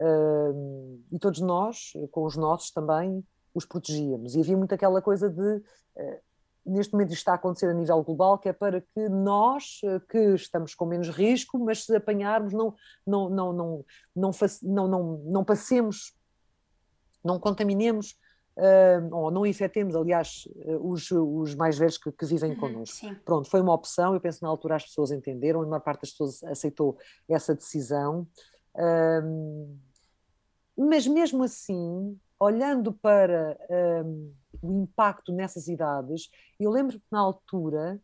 [0.00, 4.36] Um, e todos nós, com os nossos também, os protegíamos.
[4.36, 5.56] E havia muito aquela coisa de.
[5.96, 6.20] Uh,
[6.64, 10.00] neste momento isto está a acontecer a nível global, que é para que nós, eh,
[10.08, 12.74] que estamos com menos risco, mas se apanharmos, não,
[13.06, 13.84] não, não, não,
[14.16, 14.30] não,
[14.62, 16.14] não, não, não passemos,
[17.22, 18.16] não contaminemos
[18.56, 22.96] uh, ou não infectemos, aliás, uh, os, os mais velhos que, que vivem uhum, connosco.
[22.96, 23.14] Sim.
[23.24, 26.02] Pronto, foi uma opção, eu penso que na altura as pessoas entenderam, a maior parte
[26.02, 28.26] das pessoas aceitou essa decisão.
[30.76, 33.56] Mas mesmo assim, olhando para
[34.60, 38.00] o impacto nessas idades, eu lembro que na altura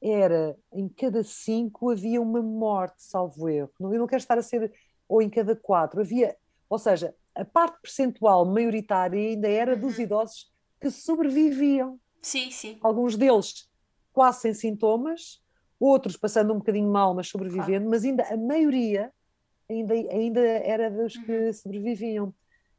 [0.00, 3.70] era em cada cinco havia uma morte, salvo erro.
[3.80, 4.72] Eu não quero estar a ser,
[5.08, 6.36] ou em cada quatro, havia,
[6.68, 10.04] ou seja, a parte percentual maioritária ainda era dos uhum.
[10.04, 11.98] idosos que sobreviviam.
[12.20, 12.78] Sim, sim.
[12.80, 13.68] Alguns deles
[14.12, 15.42] quase sem sintomas,
[15.80, 17.90] outros passando um bocadinho mal, mas sobrevivendo, claro.
[17.90, 19.12] mas ainda a maioria
[19.68, 21.52] ainda, ainda era dos que uhum.
[21.52, 22.34] sobreviviam.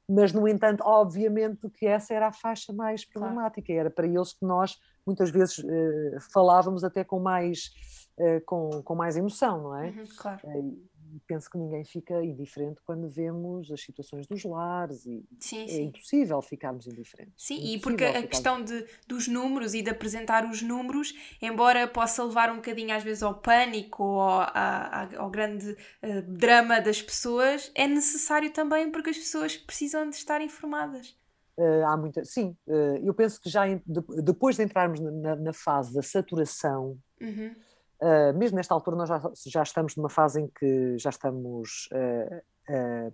[0.07, 3.79] Mas, no entanto, obviamente que essa era a faixa mais problemática, claro.
[3.79, 7.71] era para eles que nós muitas vezes uh, falávamos até com mais,
[8.17, 9.89] uh, com, com mais emoção, não é?
[9.89, 10.39] Uhum, claro.
[10.43, 10.83] Uh,
[11.27, 15.83] penso que ninguém fica indiferente quando vemos as situações dos lares e sim, é sim.
[15.85, 17.33] impossível ficarmos indiferentes.
[17.37, 21.87] Sim, é e porque a questão de, dos números e de apresentar os números, embora
[21.87, 27.01] possa levar um bocadinho às vezes ao pânico ou ao, ao grande uh, drama das
[27.01, 31.15] pessoas, é necessário também porque as pessoas precisam de estar informadas.
[31.57, 35.35] Uh, há muita, sim, uh, eu penso que já em, de, depois de entrarmos na,
[35.35, 37.53] na fase da saturação, uhum
[38.03, 42.35] Uh, mesmo nesta altura, nós já, já, estamos numa fase em que já estamos uh,
[42.69, 43.13] uh,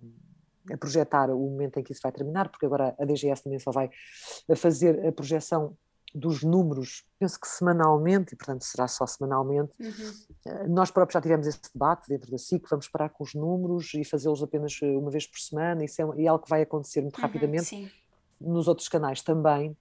[0.72, 3.70] a projetar o momento em que isso vai terminar, porque agora a DGS também só
[3.70, 3.88] vai
[4.56, 5.76] fazer a projeção
[6.12, 9.72] dos números, penso que semanalmente, e portanto será só semanalmente.
[9.78, 10.74] Uhum.
[10.74, 14.04] Nós próprios já tivemos esse debate dentro da SIC, vamos parar com os números e
[14.04, 17.22] fazê-los apenas uma vez por semana, isso é, é algo que vai acontecer muito uhum,
[17.22, 17.64] rapidamente.
[17.66, 17.88] Sim.
[18.40, 19.76] Nos outros canais também.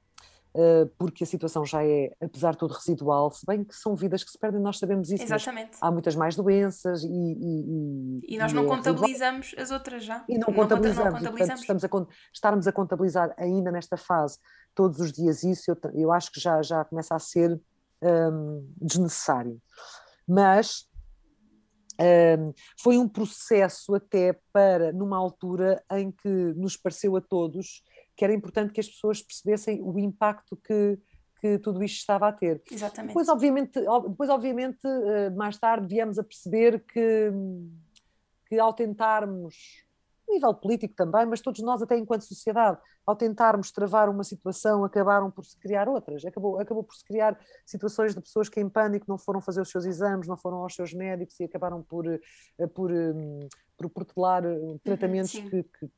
[0.56, 4.24] Eh, porque a situação já é, apesar de tudo, residual, se bem que são vidas
[4.24, 5.24] que se perdem, nós sabemos isso.
[5.24, 5.78] Exatamente.
[5.80, 7.08] Há muitas mais doenças e.
[7.08, 9.64] E, e, e nós não é contabilizamos residual.
[9.64, 10.26] as outras já.
[10.28, 11.14] E não, não contabilizamos.
[11.14, 11.62] Não contabilizamos.
[11.62, 14.40] E, portanto, estamos a, estarmos a contabilizar ainda nesta fase
[14.74, 17.60] todos os dias isso, eu, eu acho que já, já começa a ser
[18.02, 19.62] um, desnecessário.
[20.28, 20.88] Mas
[22.00, 27.84] um, foi um processo até para, numa altura em que nos pareceu a todos
[28.20, 31.00] que era importante que as pessoas percebessem o impacto que,
[31.40, 32.62] que tudo isto estava a ter.
[32.70, 33.12] Exatamente.
[33.12, 37.32] Depois, obviamente, depois, obviamente eh, mais tarde viemos a perceber que,
[38.46, 39.56] que ao tentarmos,
[40.28, 44.84] a nível político também, mas todos nós, até enquanto sociedade, ao tentarmos travar uma situação,
[44.84, 46.26] acabaram por se criar outras.
[46.26, 49.70] Acabou, acabou por se criar situações de pessoas que em pânico não foram fazer os
[49.70, 54.44] seus exames, não foram aos seus médicos e acabaram por, eh, por, hum, por protelar
[54.44, 55.90] eh, tratamentos uhum, que, que,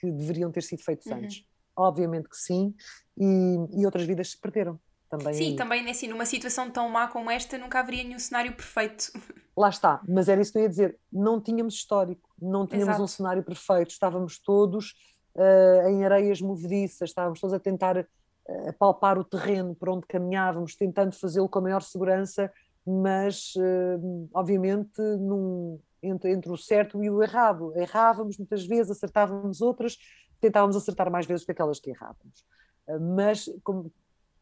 [0.00, 1.18] que, deveriam ter sido feitos uhum.
[1.18, 1.49] antes.
[1.80, 2.74] Obviamente que sim,
[3.16, 4.78] e, e outras vidas se perderam.
[5.08, 5.56] Também sim, aí.
[5.56, 9.10] também assim, numa situação tão má como esta, nunca haveria nenhum cenário perfeito.
[9.56, 10.98] Lá está, mas era isso que eu ia dizer.
[11.12, 13.02] Não tínhamos histórico, não tínhamos Exato.
[13.02, 14.94] um cenário perfeito, estávamos todos
[15.34, 20.76] uh, em areias movediças, estávamos todos a tentar uh, palpar o terreno por onde caminhávamos,
[20.76, 22.50] tentando fazê-lo com a maior segurança,
[22.86, 27.72] mas uh, obviamente num, entre, entre o certo e o errado.
[27.76, 29.98] Errávamos muitas vezes, acertávamos outras,
[30.40, 32.44] tentávamos acertar mais vezes que aquelas que errávamos.
[32.88, 33.92] Ah, mas, como,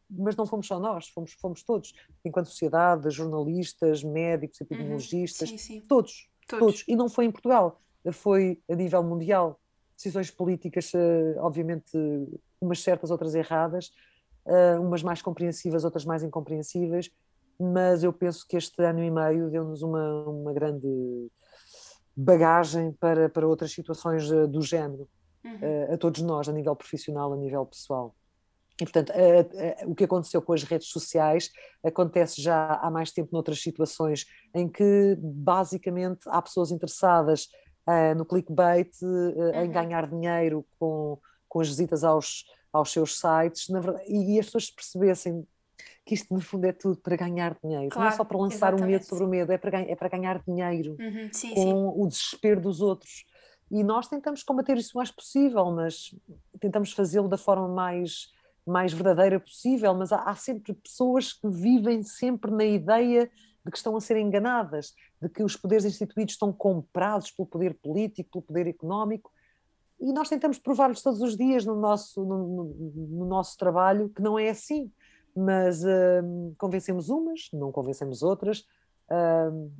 [0.09, 4.65] mas não fomos só nós, fomos, fomos todos, enquanto sociedade, jornalistas, médicos, uhum.
[4.65, 5.57] epidemiologistas, uhum.
[5.57, 5.81] sim, sim.
[5.81, 6.83] Todos, todos, todos.
[6.87, 7.79] E não foi em Portugal,
[8.11, 9.59] foi a nível mundial.
[9.95, 11.97] Decisões políticas, ah, obviamente,
[12.61, 13.91] umas certas, outras erradas,
[14.45, 17.11] ah, umas mais compreensivas, outras mais incompreensíveis,
[17.59, 20.87] mas eu penso que este ano e meio deu-nos uma, uma grande
[22.15, 25.09] bagagem para, para outras situações do género
[25.43, 25.59] uhum.
[25.89, 28.15] a, a todos nós, a nível profissional, a nível pessoal.
[28.81, 31.51] E, portanto, a, a, o que aconteceu com as redes sociais
[31.83, 37.49] acontece já há mais tempo noutras situações em que, basicamente, há pessoas interessadas
[37.87, 39.63] uh, no clickbait, uh, uhum.
[39.63, 44.45] em ganhar dinheiro com, com as visitas aos, aos seus sites, verdade, e, e, as
[44.45, 45.45] pessoas percebessem
[46.05, 47.89] que isto, no fundo, é tudo para ganhar dinheiro.
[47.89, 50.09] Claro, não é só para lançar o medo sobre o medo, é para, é para
[50.09, 51.73] ganhar dinheiro uhum, sim, com sim.
[51.73, 53.25] o desespero dos outros.
[53.71, 56.15] E nós tentamos combater isso o mais possível, mas
[56.59, 58.31] tentamos fazê-lo da forma mais,
[58.65, 59.93] mais verdadeira possível.
[59.93, 63.29] Mas há, há sempre pessoas que vivem sempre na ideia
[63.63, 67.75] de que estão a ser enganadas, de que os poderes instituídos estão comprados pelo poder
[67.75, 69.31] político, pelo poder económico.
[69.99, 72.63] e nós tentamos provar-lhes todos os dias no nosso, no, no,
[72.95, 74.91] no, nosso trabalho que não é assim.
[75.35, 78.65] Mas uh, convencemos umas, não convencemos outras.
[79.11, 79.71] Uh,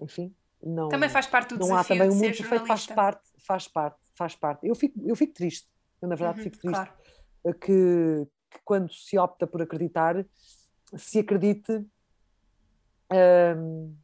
[0.00, 0.88] enfim, não.
[0.88, 3.68] Também faz parte do não desafio há também de ser mundo perfeito, faz parte, faz
[3.68, 4.66] parte, faz parte.
[4.66, 5.68] Eu fico, eu fico triste,
[6.02, 7.58] eu na verdade Uhum, fico triste claro.
[7.60, 10.26] que, que quando se opta por acreditar,
[10.96, 11.84] se acredite
[13.56, 13.96] hum,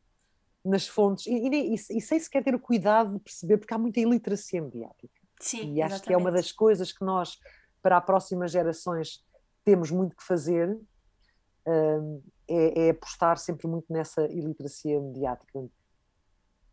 [0.64, 3.78] nas fontes e, e, e, e sem sequer ter o cuidado de perceber, porque há
[3.78, 5.14] muita iliteracia mediática.
[5.40, 6.42] Sim, E acho que é uma exatamente.
[6.44, 7.38] das coisas que nós,
[7.82, 9.24] para as próximas gerações,
[9.64, 10.68] temos muito que fazer,
[11.66, 15.66] hum, é, é apostar sempre muito nessa iliteracia mediática.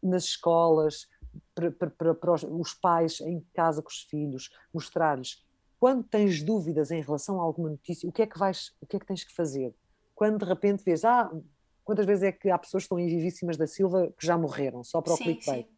[0.04, 1.08] Nas escolas,
[1.56, 5.44] para, para- para- os, os pais em casa com os filhos, mostrar-lhes
[5.80, 8.96] quando tens dúvidas em relação a alguma notícia, o que é que vais, o que
[8.96, 9.76] é que tens que fazer?
[10.16, 11.30] Quando de repente vês, ah,
[11.84, 14.82] quantas vezes é que há pessoas que estão em Vivíssimas da Silva que já morreram,
[14.82, 15.66] só para o Sim, clickbait?
[15.68, 15.74] sim.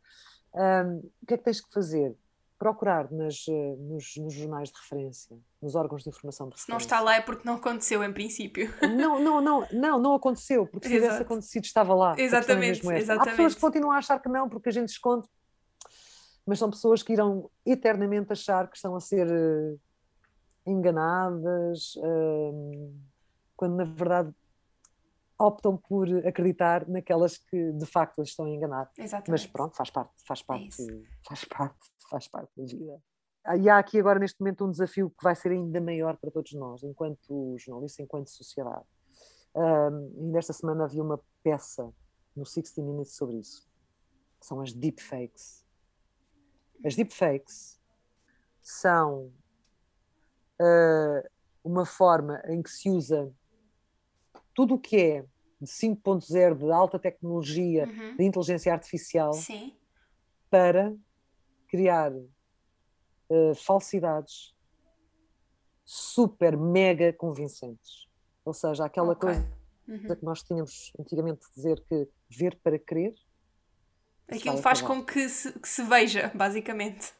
[0.53, 2.15] Hum, o que é que tens que fazer?
[2.57, 6.77] Procurar nas, eh, nos, nos jornais de referência, nos órgãos de informação de Se não
[6.77, 6.95] referência.
[6.95, 8.73] está lá é porque não aconteceu em princípio.
[8.95, 12.15] Não, não, não, não, não aconteceu, porque se tivesse acontecido estava lá.
[12.17, 12.99] É Exatamente, mesmo essa.
[12.99, 13.35] Há exatamente.
[13.35, 15.27] pessoas que continuam a achar que não, porque a gente esconde,
[16.45, 19.75] mas são pessoas que irão eternamente achar que estão a ser eh,
[20.65, 22.89] enganadas, eh,
[23.57, 24.33] quando na verdade
[25.37, 28.89] optam por acreditar naquelas que de facto as estão a enganar.
[28.97, 29.31] Exatamente.
[29.31, 33.01] Mas pronto, faz parte, faz parte, É faz parte, faz parte da vida.
[33.43, 36.31] Ah, E há aqui agora neste momento um desafio que vai ser ainda maior para
[36.31, 38.85] todos nós, enquanto jornalistas, enquanto sociedade.
[39.55, 41.93] Ahm, ainda esta semana havia uma peça
[42.35, 43.67] no 60 Minutes sobre isso.
[44.39, 45.63] que São as deepfakes.
[46.83, 47.79] As deepfakes
[48.61, 49.31] são
[50.59, 51.23] ah,
[51.63, 53.31] uma forma em que se usa
[54.53, 55.21] tudo o que é
[55.61, 58.15] de 5.0 de alta tecnologia, Uhum.
[58.17, 59.75] de inteligência artificial Sim,
[60.49, 60.95] para
[61.75, 62.11] criar
[63.29, 64.53] eh, falsidades
[65.83, 68.07] super, mega convincentes.
[68.45, 69.27] Ou seja, aquela Ok.
[69.29, 69.55] coisa
[69.87, 70.15] Uhum.
[70.15, 73.13] que nós tínhamos antigamente de dizer que ver para crer,
[74.27, 74.95] Aquilo faz acabar.
[75.01, 77.13] com que se, que se veja, basicamente.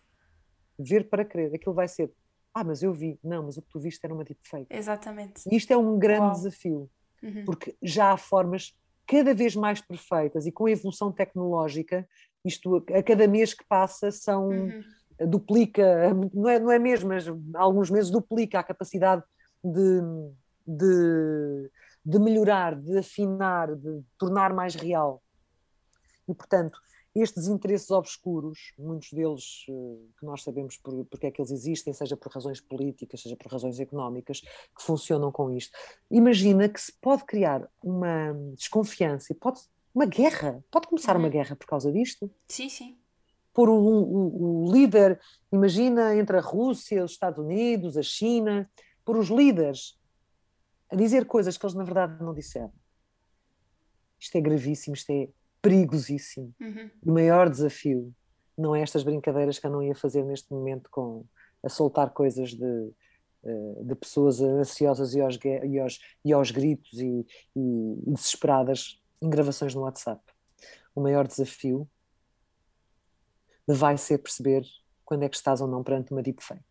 [0.80, 2.12] ver para crer, aquilo vai ser,
[2.54, 4.66] ah, mas eu vi, não, mas o que tu viste era uma deepfake.
[4.70, 5.44] Exatamente.
[5.52, 6.32] E isto é um grande Uau.
[6.34, 6.90] desafio,
[7.22, 7.46] Uhum.
[7.46, 12.08] porque já há formas cada vez mais perfeitas e com a evolução tecnológica,
[12.46, 14.84] isto a cada mês que passa são Uhum.
[15.28, 19.24] duplica, não é, não é mesmo, mas alguns meses duplica a capacidade
[19.64, 20.02] de,
[20.68, 21.72] de,
[22.06, 25.22] de melhorar, de afinar, de tornar mais real.
[26.28, 26.80] E, portanto,
[27.16, 29.74] estes interesses obscuros, muitos deles eh,
[30.20, 33.50] que nós sabemos por, porque é que eles existem, seja por razões políticas, seja por
[33.50, 35.78] razões económicas, que funcionam com isto.
[36.12, 39.62] Imagina que se pode criar uma desconfiança e pode
[39.96, 41.32] uma guerra, pode começar uma Uhum.
[41.32, 42.98] guerra por causa disto Sim, sim.
[43.54, 45.20] por um, o, o líder,
[45.52, 48.70] imagina entre a Rússia, os Estados Unidos, a China,
[49.06, 49.98] por os líderes
[50.92, 52.72] a dizer coisas que eles na verdade não disseram.
[54.20, 55.30] Isto é gravíssimo, isto é
[55.62, 56.54] perigosíssimo.
[56.60, 56.90] Uhum.
[57.06, 58.14] O maior desafio
[58.58, 61.26] não é estas brincadeiras que eu não ia fazer neste momento com
[61.64, 62.92] a soltar coisas de,
[63.44, 69.30] eh, de pessoas ansiosas e aos, e aos, e aos gritos e, e desesperadas em
[69.30, 70.22] gravações no WhatsApp.
[70.94, 71.88] O maior desafio
[73.68, 74.64] vai ser perceber
[75.04, 76.64] quando é que estás ou não perante uma deepfake,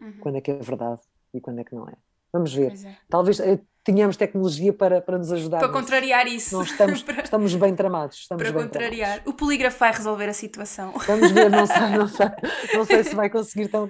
[0.00, 0.18] Uhum.
[0.20, 1.00] quando é que é verdade
[1.32, 1.92] e quando é que não é.
[2.32, 2.72] Vamos ver.
[2.84, 2.96] É.
[3.08, 5.58] Talvez eh, tenhamos tecnologia para, para nos ajudar.
[5.58, 6.54] Para contrariar isso.
[6.54, 8.18] Não estamos, para, estamos bem tramados.
[8.18, 9.08] Estamos para bem contrariar.
[9.14, 9.32] tramados.
[9.32, 10.92] O polígrafo vai resolver a situação.
[11.06, 12.26] Vamos ver, não sei, não sei,
[12.74, 13.88] não sei se vai conseguir tão,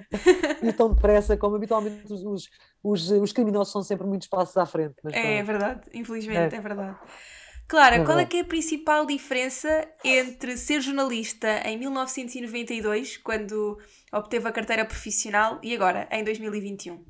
[0.63, 2.49] ir tão depressa como habitualmente os, os,
[2.83, 4.95] os, os criminosos são sempre muitos passos à frente.
[5.11, 5.45] É pronto.
[5.47, 6.57] verdade, infelizmente, É.
[6.57, 6.97] é verdade.
[7.67, 13.77] Clara, qual é que é a principal diferença entre ser jornalista em 1992, quando
[14.11, 17.03] obteve a carteira profissional, e agora, em 2021?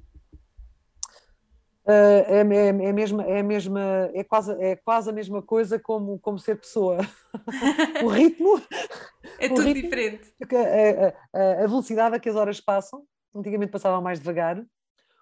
[1.86, 1.91] Ah,
[2.28, 5.80] é, é, é, a mesma, é, a mesma, é, quase, é quase a mesma coisa
[5.80, 6.98] como, como ser pessoa.
[8.04, 8.60] o ritmo,
[9.39, 10.34] É O tudo ritmo- diferente.
[10.41, 13.04] a, a- a velocidade a que as horas passam,
[13.36, 14.60] antigamente passava mais devagar,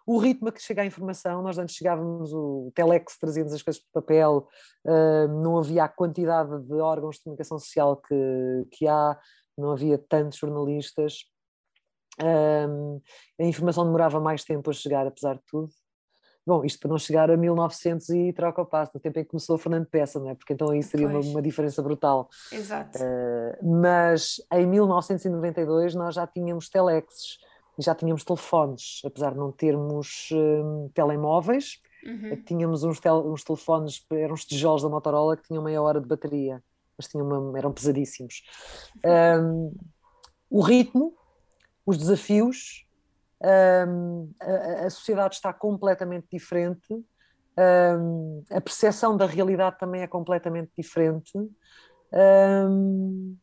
[0.06, 3.82] o ritmo a que chega a informação, nós antes chegávamos, o telex trazíamos as coisas
[3.82, 4.48] por papel,
[4.86, 9.18] ah, não havia a quantidade de órgãos de comunicação social que, que há,
[9.58, 11.26] não havia tantos jornalistas,
[12.20, 12.68] ah,
[13.40, 15.70] a informação demorava mais tempo a chegar, apesar de tudo.
[16.48, 19.32] Bom, isto para não chegar a 1900 e troca o passo, no tempo em que
[19.32, 20.36] começou o Fernando Peça, não é?
[20.36, 22.30] Porque então aí seria uma, uma diferença brutal.
[22.52, 23.00] Exato.
[23.02, 27.40] Eh, mas em 1992 nós já tínhamos telexes
[27.80, 32.36] já tínhamos telefones, apesar de não termos hum, telemóveis, Uhum.
[32.46, 36.08] tínhamos uns, tel- uns telefones, eram os tijolos da Motorola que tinham meia hora de
[36.08, 36.64] bateria,
[36.98, 38.44] mas tinham uma- eram pesadíssimos.
[39.04, 39.76] Hum,
[40.50, 41.18] o ritmo
[41.86, 42.86] os desafios,
[43.88, 46.88] um, a, a, sociedade está completamente diferente,
[47.58, 51.32] um, a percepção da realidade também é completamente diferente.
[52.12, 53.38] Um,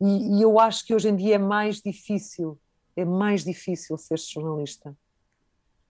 [0.00, 2.60] e, e, eu acho que hoje em dia é mais difícil,
[2.96, 4.96] é mais difícil ser jornalista,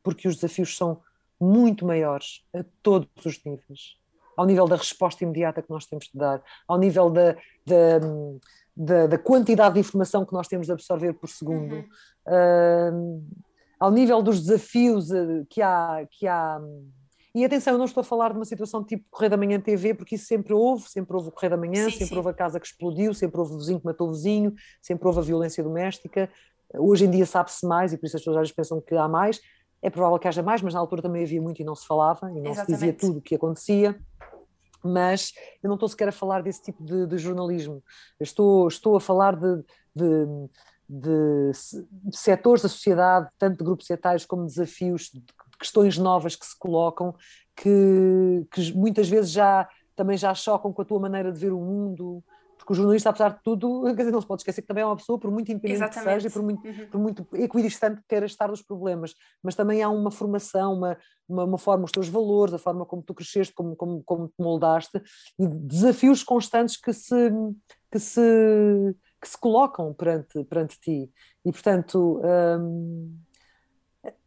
[0.03, 1.01] porque os desafios são
[1.41, 3.97] muito maiores a todos os níveis.
[4.37, 8.01] Ao nível da resposta imediata que nós temos de dar, ao nível da, da,
[8.77, 11.89] da, da quantidade de informação que nós temos de absorver por segundo, uhum.
[12.27, 13.25] uh,
[13.79, 16.61] ao nível dos desafios eh, que há, que há
[17.35, 19.93] e atenção, eu não estou a falar de uma situação tipo Correio da Manhã TV,
[19.93, 22.17] porque isso sempre houve, sempre houve o Correio da Manhã, sim, sempre sim.
[22.17, 25.19] houve a casa que explodiu, sempre houve o vizinho que matou o vizinho, sempre houve
[25.19, 26.31] a violência doméstica.
[26.79, 29.09] Hoje em dia sabe-se mais e por isso as pessoas às vezes pensam que há
[29.09, 29.41] mais.
[29.83, 32.31] É provável que haja mais, mas na altura também havia muito e não se falava
[32.31, 32.65] e não Exatamente.
[32.65, 33.99] se dizia tudo o que acontecia.
[34.83, 37.83] Mas eu não estou sequer a falar desse tipo de, de jornalismo.
[38.19, 39.65] Eu estou, estou a falar de,
[39.95, 40.27] de
[40.87, 41.51] de,
[41.91, 45.11] de, setores da sociedade, tanto de grupos etários como desafios
[45.59, 47.15] questões novas que se colocam
[47.57, 51.61] que, que muitas vezes já também já chocam com a tua maneira de ver o
[51.61, 52.23] mundo,
[52.57, 54.87] porque o jornalista, apesar de tudo, quer dizer, não se pode esquecer que também é
[54.87, 56.05] uma pessoa, por muito independente Exatamente.
[56.05, 56.87] que seja, e por muito, uhum.
[56.91, 60.97] por muito equidistante que queira estar dos problemas, mas também há uma formação, uma,
[61.29, 64.35] uma, uma, forma, os teus valores, a forma como tu cresceste, como, como, como te
[64.39, 65.03] moldaste,
[65.39, 67.31] e desafios constantes que se,
[67.91, 68.21] que se,
[69.21, 71.11] que se colocam perante, perante ti.
[71.45, 72.21] E, portanto,
[72.61, 73.17] hum,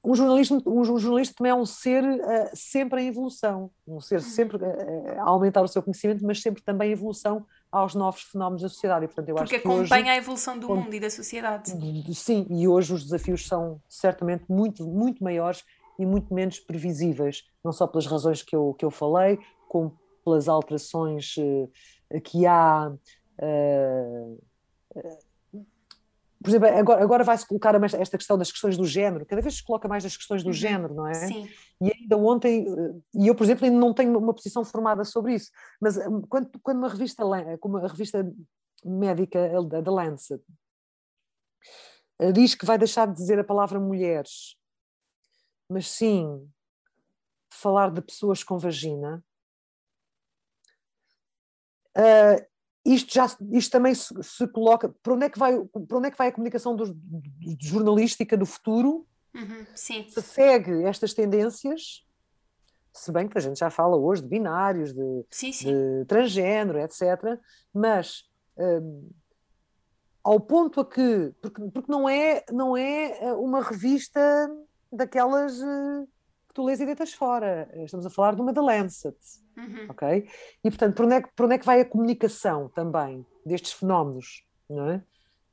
[0.03, 4.21] um, jornalismo, um jornalista também é um ser uh, sempre em evolução, um ser uhum.
[4.21, 8.61] sempre uh, a aumentar o seu conhecimento, mas sempre também em evolução aos novos fenómenos
[8.61, 9.05] da sociedade.
[9.05, 11.71] E, portanto, eu Porque acho que acompanha hoje, a evolução do mundo e da sociedade.
[12.13, 15.63] Sim, e hoje os desafios são certamente muito, muito maiores
[15.99, 20.47] e muito menos previsíveis, não só pelas razões que eu, que eu falei, como pelas
[20.47, 22.91] alterações uh, que há.
[23.39, 24.39] Uh,
[26.41, 29.63] por exemplo, agora, agora vai-se colocar esta questão das questões do género, cada vez se
[29.63, 30.53] coloca mais as questões do uhum.
[30.53, 31.13] género, não é?
[31.13, 31.49] Sim.
[31.79, 32.65] E ainda ontem,
[33.13, 36.49] e eu, por exemplo, ainda não tenho uma posição formada sobre isso, mas hum, quando,
[36.61, 37.23] quando uma revista,
[37.59, 38.27] como a revista
[38.83, 39.49] médica
[39.83, 40.43] da Lancet,
[42.19, 44.57] eh, diz que vai deixar de dizer a palavra mulheres,
[45.69, 46.49] mas sim
[47.49, 49.23] falar de pessoas com vagina,
[51.97, 52.47] uh,
[52.85, 54.89] isto, já, isto também se, se, coloca.
[55.03, 58.37] Para onde, é que vai, para onde é que vai a comunicação do, do jornalística
[58.37, 59.05] do futuro?
[59.37, 59.65] Uhum.
[59.75, 62.03] Se segue estas tendências,
[62.93, 65.67] se bem que a gente já fala hoje de binários, de, sim, sim.
[65.67, 67.39] de transgênero, etc.
[67.73, 68.23] Mas
[68.57, 69.09] um,
[70.23, 71.33] ao ponto a que.
[71.41, 74.19] Porque, porque não, é, não é eh, uma revista
[74.91, 76.07] daquelas uh,
[76.47, 77.69] que tu lês e deitas fora.
[77.75, 79.17] Estamos a falar de uma The Lancet
[79.57, 79.87] Uhum.
[79.89, 80.29] Ok?
[80.63, 84.45] E portanto, por onde, é, por onde é que vai a comunicação também destes fenómenos?
[84.69, 85.03] Não é?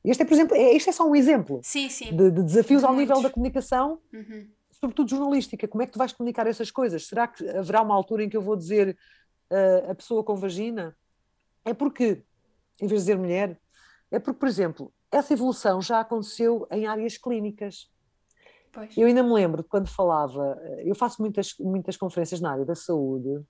[0.04, 2.14] Este é, por exemplo, é, este é só um exemplo sim, sim.
[2.14, 4.46] De, de, desafios de ao nível da comunicação, uhum.
[4.70, 5.66] sobretudo jornalística.
[5.66, 7.06] Como é que tu vais comunicar essas coisas?
[7.06, 8.96] Será que haverá uma altura em que eu vou dizer
[9.50, 10.94] uh, a pessoa com vagina?
[11.64, 12.22] É porque,
[12.82, 13.58] em vez de dizer mulher,
[14.10, 17.90] é porque, por exemplo, essa evolução já aconteceu em áreas clínicas.
[18.72, 18.96] Pois.
[18.96, 22.64] Eu ainda me lembro de quando falava, eh, eu faço muitas, muitas conferências na área
[22.64, 23.40] da saúde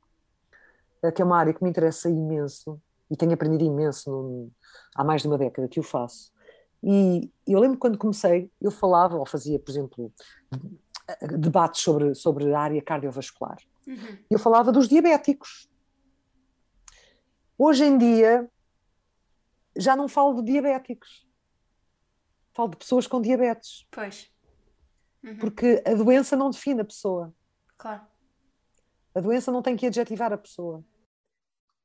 [1.03, 2.81] eh, que é uma área que me interessa imenso
[3.11, 4.53] e tenho aprendido imenso no,
[4.95, 6.34] há mais de uma década que o faço.
[6.87, 10.13] E eu lembro quando comecei, eu falava, ou fazia, por exemplo,
[11.39, 13.57] debates sobre, sobre a área cardiovascular.
[13.87, 14.19] Uhum.
[14.31, 15.69] Eu falava dos diabéticos.
[17.57, 18.51] Hoje em dia,
[19.77, 21.27] já não falo de diabéticos.
[22.53, 23.87] Falo de pessoas com diabetes.
[23.91, 24.31] Pois.
[25.23, 25.39] Uhum.
[25.39, 27.35] Porque a doença não define a pessoa.
[27.79, 28.03] Claro.
[29.15, 30.85] A doença não tem que adjetivar a pessoa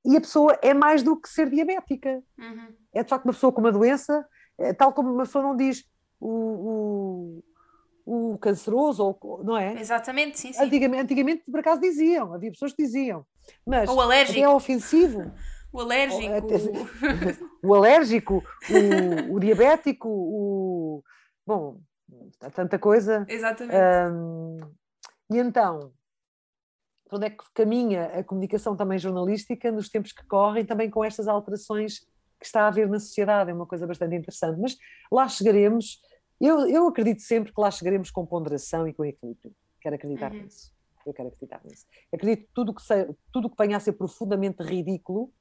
[0.05, 2.23] e a pessoa é mais do que ser diabética.
[2.37, 2.73] Uhum.
[2.93, 4.27] É de facto uma pessoa com uma doença,
[4.59, 5.85] é, tal como uma pessoa não diz
[6.19, 7.43] o,
[8.05, 9.79] o, o canceroso, ou, não é?
[9.79, 10.61] Exatamente, sim, sim.
[10.61, 13.25] Antigamente, antigamente, por acaso, diziam, havia pessoas que diziam.
[13.65, 14.39] Mas o alérgico.
[14.39, 15.31] é ofensivo.
[15.71, 16.33] o alérgico.
[17.61, 21.03] O, o alérgico, o, o diabético, o.
[21.45, 21.79] Bom,
[22.41, 23.25] há tanta coisa.
[23.27, 23.77] Exatamente.
[24.11, 24.59] Um,
[25.31, 25.91] e então,
[27.07, 31.03] para onde é que caminha a comunicação também jornalística nos tempos que correm, também com
[31.03, 32.01] estas alterações
[32.39, 34.59] que está a haver na sociedade, é uma coisa bastante interessante.
[34.59, 34.77] Mas
[35.11, 36.01] lá chegaremos,
[36.39, 39.53] eu, eu acredito sempre que lá chegaremos com ponderação e com equilíbrio.
[39.81, 40.43] Quero acreditar uhum.
[40.43, 40.73] nisso.
[41.05, 41.85] Eu quero acreditar nisso.
[42.13, 45.31] Acredito que tudo que, se, tudo que venha a ser profundamente ridículo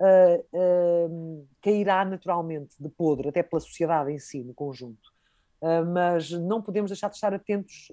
[0.00, 5.12] uh, uh, cairá naturalmente de podre, até pela sociedade em si, no conjunto.
[5.60, 7.90] Uh, mas não podemos deixar de estar atentos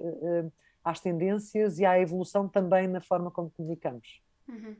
[0.83, 4.21] às tendências e à evolução também na forma como comunicamos.
[4.47, 4.75] Uhum.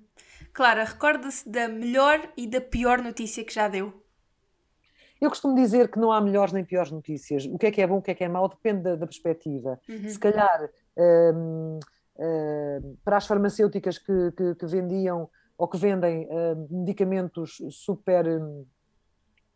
[0.53, 4.05] Clara, recorda-se da melhor e da pior notícia que já deu?
[5.19, 7.45] Eu costumo dizer que não há melhores nem piores notícias.
[7.45, 9.07] O que é que é bom, o que é que é mau, depende da, da
[9.07, 9.79] perspectiva.
[9.87, 10.09] Uhum.
[10.09, 11.79] Se calhar, um,
[12.19, 18.65] um, para as farmacêuticas que, que, que, vendiam ou que vendem um, medicamentos super, hum,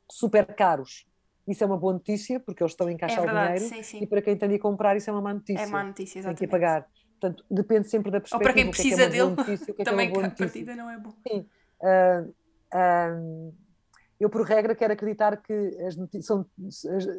[0.09, 1.05] super caros,
[1.47, 3.75] isso é uma boa notícia, porque eles estão a encaixar é verdade, o dinheiro.
[3.75, 4.03] Sim, sim.
[4.03, 5.63] E para quem tem de comprar, isso é uma má notícia.
[5.63, 6.39] É má notícia, exatamente.
[6.39, 6.87] Tem que pagar.
[7.19, 8.49] Portanto, depende sempre da perspectiva.
[8.49, 10.89] Ou para quem precisa é que é dele, notícia, que também que a partida não
[10.89, 11.11] é bom.
[11.27, 11.45] Sim.
[11.81, 12.29] Uh,
[12.73, 13.53] uh,
[14.19, 15.53] eu, por regra, quero acreditar que
[15.85, 16.45] as notícias são.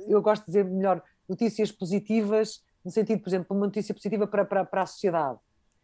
[0.08, 4.44] Eu gosto de dizer melhor notícias positivas, no sentido, por exemplo, uma notícia positiva para,
[4.44, 5.38] para, para a sociedade.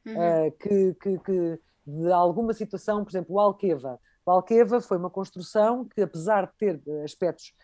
[0.06, 0.14] Uhum.
[0.14, 4.00] Uh, que, que, que, de alguma situação, por exemplo, o Alqueva.
[4.24, 7.54] O Alqueva foi uma construção que, apesar de ter aspectos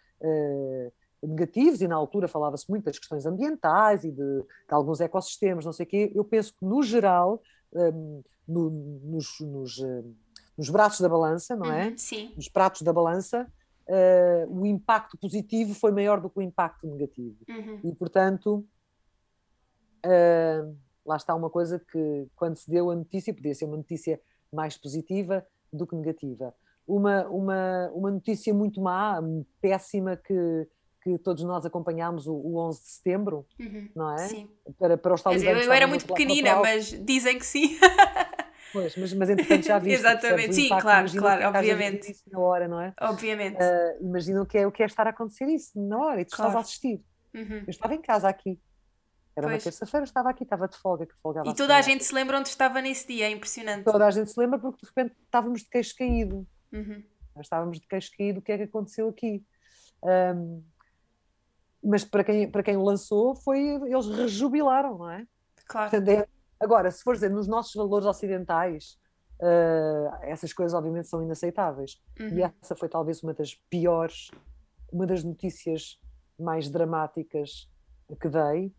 [1.22, 5.72] negativos, e na altura falava-se muito das questões ambientais e de, de, alguns ecossistemas, não
[5.72, 7.40] sei o quê, eu penso que, no geral,
[7.72, 10.14] um, no, nos, nos, hum,
[10.58, 11.88] nos, braços da balança, não é?
[11.88, 12.32] Uhum, sim.
[12.36, 13.46] Nos pratos da balança,
[13.86, 17.36] uh, o impacto positivo foi maior do que o impacto negativo.
[17.48, 17.80] Uhum.
[17.84, 18.66] E, portanto,
[20.04, 24.20] uh, lá está uma coisa que, quando se deu a notícia, podia ser uma notícia
[24.52, 26.54] mais positiva do que negativa.
[26.86, 29.22] Uma, uma, uma notícia muito má,
[29.60, 30.68] péssima, que
[31.02, 34.28] que todos nós acompanhámos o, o 11 de setembro, uhum, não é?
[34.28, 34.48] Sim.
[34.78, 35.62] Para, para os talibanos.
[35.62, 37.78] Eu, eu era muito pequenina, mas dizem que sim.
[38.72, 39.98] Pois, mas, mas entretanto já viste.
[39.98, 42.10] Exatamente, sim, impacto, claro, claro, obviamente.
[42.10, 42.94] Isso na hora, não é?
[43.02, 43.58] Obviamente.
[43.58, 46.24] Uh, imagina o que, é, o que é estar a acontecer isso na hora e
[46.24, 46.52] tu claro.
[46.52, 47.04] estás a assistir.
[47.34, 47.64] Uhum.
[47.66, 48.58] Eu estava em casa aqui.
[49.36, 49.56] Era pois.
[49.56, 51.06] uma terça-feira, estava aqui, estava de folga.
[51.06, 53.84] Que folgava e toda a gente se lembra onde estava nesse dia, é impressionante.
[53.84, 56.46] Toda a gente se lembra porque de repente estávamos de queixo caído.
[56.72, 57.02] Uhum.
[57.36, 59.44] Nós estávamos de queixo caído, o que é que aconteceu aqui?
[60.02, 60.62] Um,
[61.82, 65.26] mas para quem, para quem o lançou, foi, eles rejubilaram, não é?
[65.66, 65.90] Claro.
[65.90, 66.26] Portanto, é,
[66.60, 68.98] agora, se for dizer, nos nossos valores ocidentais,
[69.40, 72.00] uh, essas coisas obviamente são inaceitáveis.
[72.20, 72.28] Uhum.
[72.28, 74.30] E essa foi talvez uma das piores,
[74.92, 76.00] uma das notícias
[76.38, 77.68] mais dramáticas
[78.20, 78.72] que dei.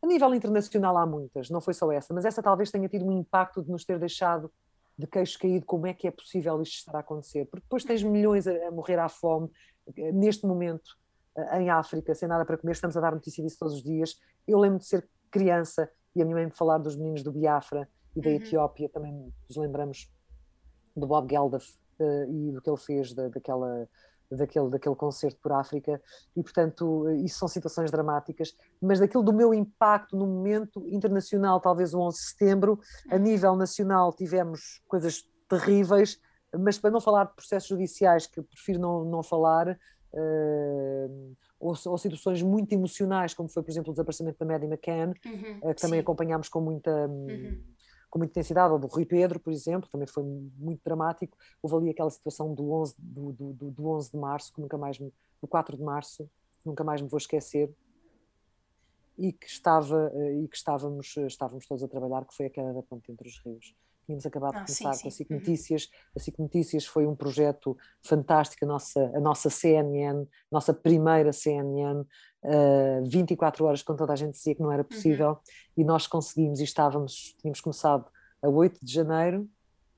[0.00, 3.12] A nível internacional há muitas, não foi só essa, mas essa talvez tenha tido um
[3.12, 4.50] impacto de nos ter deixado
[4.98, 8.02] de queixo caído como é que é possível isto estar a acontecer, porque depois tens
[8.02, 9.50] milhões a, a morrer à fome,
[10.12, 10.96] neste momento
[11.52, 14.18] em África, sem nada para comer, estamos a dar notícia disso todos os dias.
[14.46, 17.88] Eu lembro de ser criança e a minha mãe me falar dos meninos do Biafra
[18.14, 18.36] e da uhum.
[18.36, 19.12] Etiópia, também
[19.48, 20.10] nos lembramos
[20.94, 21.66] do Bob Geldof
[21.98, 23.88] uh, e do que ele fez da, daquela,
[24.30, 26.00] daquele, daquele concerto por África,
[26.36, 31.94] e portanto, isso são situações dramáticas, mas daquilo do meu impacto no momento internacional, talvez
[31.94, 32.80] o 11 de setembro,
[33.10, 33.22] a uhum.
[33.22, 36.20] nível nacional tivemos coisas terríveis,
[36.58, 39.78] mas para não falar de processos judiciais, que prefiro não, não falar,
[40.12, 45.14] Uh, ou, ou, situações muito emocionais, como foi, por exemplo, o desaparecimento da Maddie McCann,
[45.24, 46.02] uhum, uh, que também sim.
[46.02, 47.62] acompanhámos com muita, uhum.
[48.10, 51.36] com muita intensidade, ou do Rui Pedro, por exemplo, também foi muito dramático.
[51.62, 54.98] Houve ali aquela situação do 11, do, do, do 11 de março, que nunca mais
[54.98, 56.28] me, do 4 de março,
[56.60, 57.72] que nunca mais me vou esquecer,
[59.16, 62.72] e que, estava, uh, e que estávamos, estávamos todos a trabalhar, que foi a queda
[62.74, 63.74] da ponte entre os rios.
[64.04, 65.36] Tínhamos acabado de começar sim, com a SIC uhum.
[65.38, 65.90] Notícias.
[66.16, 72.00] A SIC Notícias foi um projeto fantástico, a nossa, a nossa CNN, nossa primeira CNN,
[72.00, 75.36] uh, 24 horas, quando toda a gente dizia que não era possível, uhum.
[75.76, 78.06] e nós conseguimos e estávamos, tínhamos começado
[78.42, 79.48] a 8 de janeiro,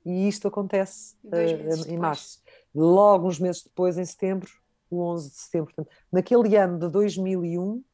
[0.04, 2.42] e isto acontece uh, em março.
[2.74, 4.50] Logo uns meses depois, em setembro,
[4.90, 5.74] o 11 de setembro.
[5.74, 7.84] Portanto, naquele ano de 2001, uh,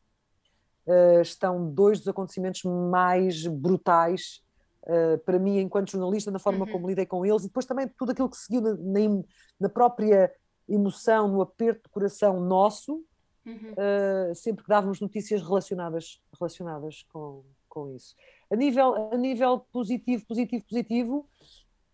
[0.87, 4.43] eh, estão dois dos acontecimentos mais brutais
[4.85, 6.73] uh, para mim, enquanto jornalista, na forma uhum.
[6.73, 9.23] como lidei com eles, e depois também tudo aquilo que seguiu na, na,
[9.61, 10.33] na própria
[10.69, 13.05] emoção, no aperto de coração nosso,
[13.45, 13.73] uhum.
[13.73, 18.15] uh, sempre que dávamos notícias relacionadas, relacionadas com, com isso.
[18.51, 21.29] A nível, a nível positivo, positivo, positivo,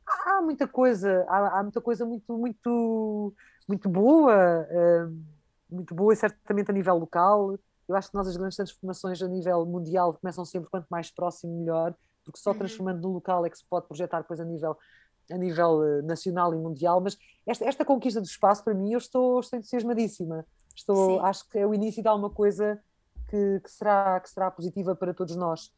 [0.06, 3.34] há muita coisa, há, há muita coisa muito, muito,
[3.68, 5.16] muito boa, uh,
[5.70, 7.58] muito boa, e certamente a nível local.
[7.88, 11.56] Eu acho que nós as grandes transformações a nível mundial começam sempre quanto mais próximo
[11.58, 11.94] melhor
[12.26, 12.58] porque só uhum.
[12.58, 14.76] transformando no local é que se pode projetar depois a nível,
[15.30, 17.00] a nível uh, nacional e mundial.
[17.00, 17.16] Mas
[17.46, 20.44] esta, esta conquista do espaço, para mim, eu estou, estou entusiasmadíssima.
[20.74, 22.78] Estou, acho que é o início de alguma coisa
[23.30, 25.72] que, que, será, que será positiva para todos nós.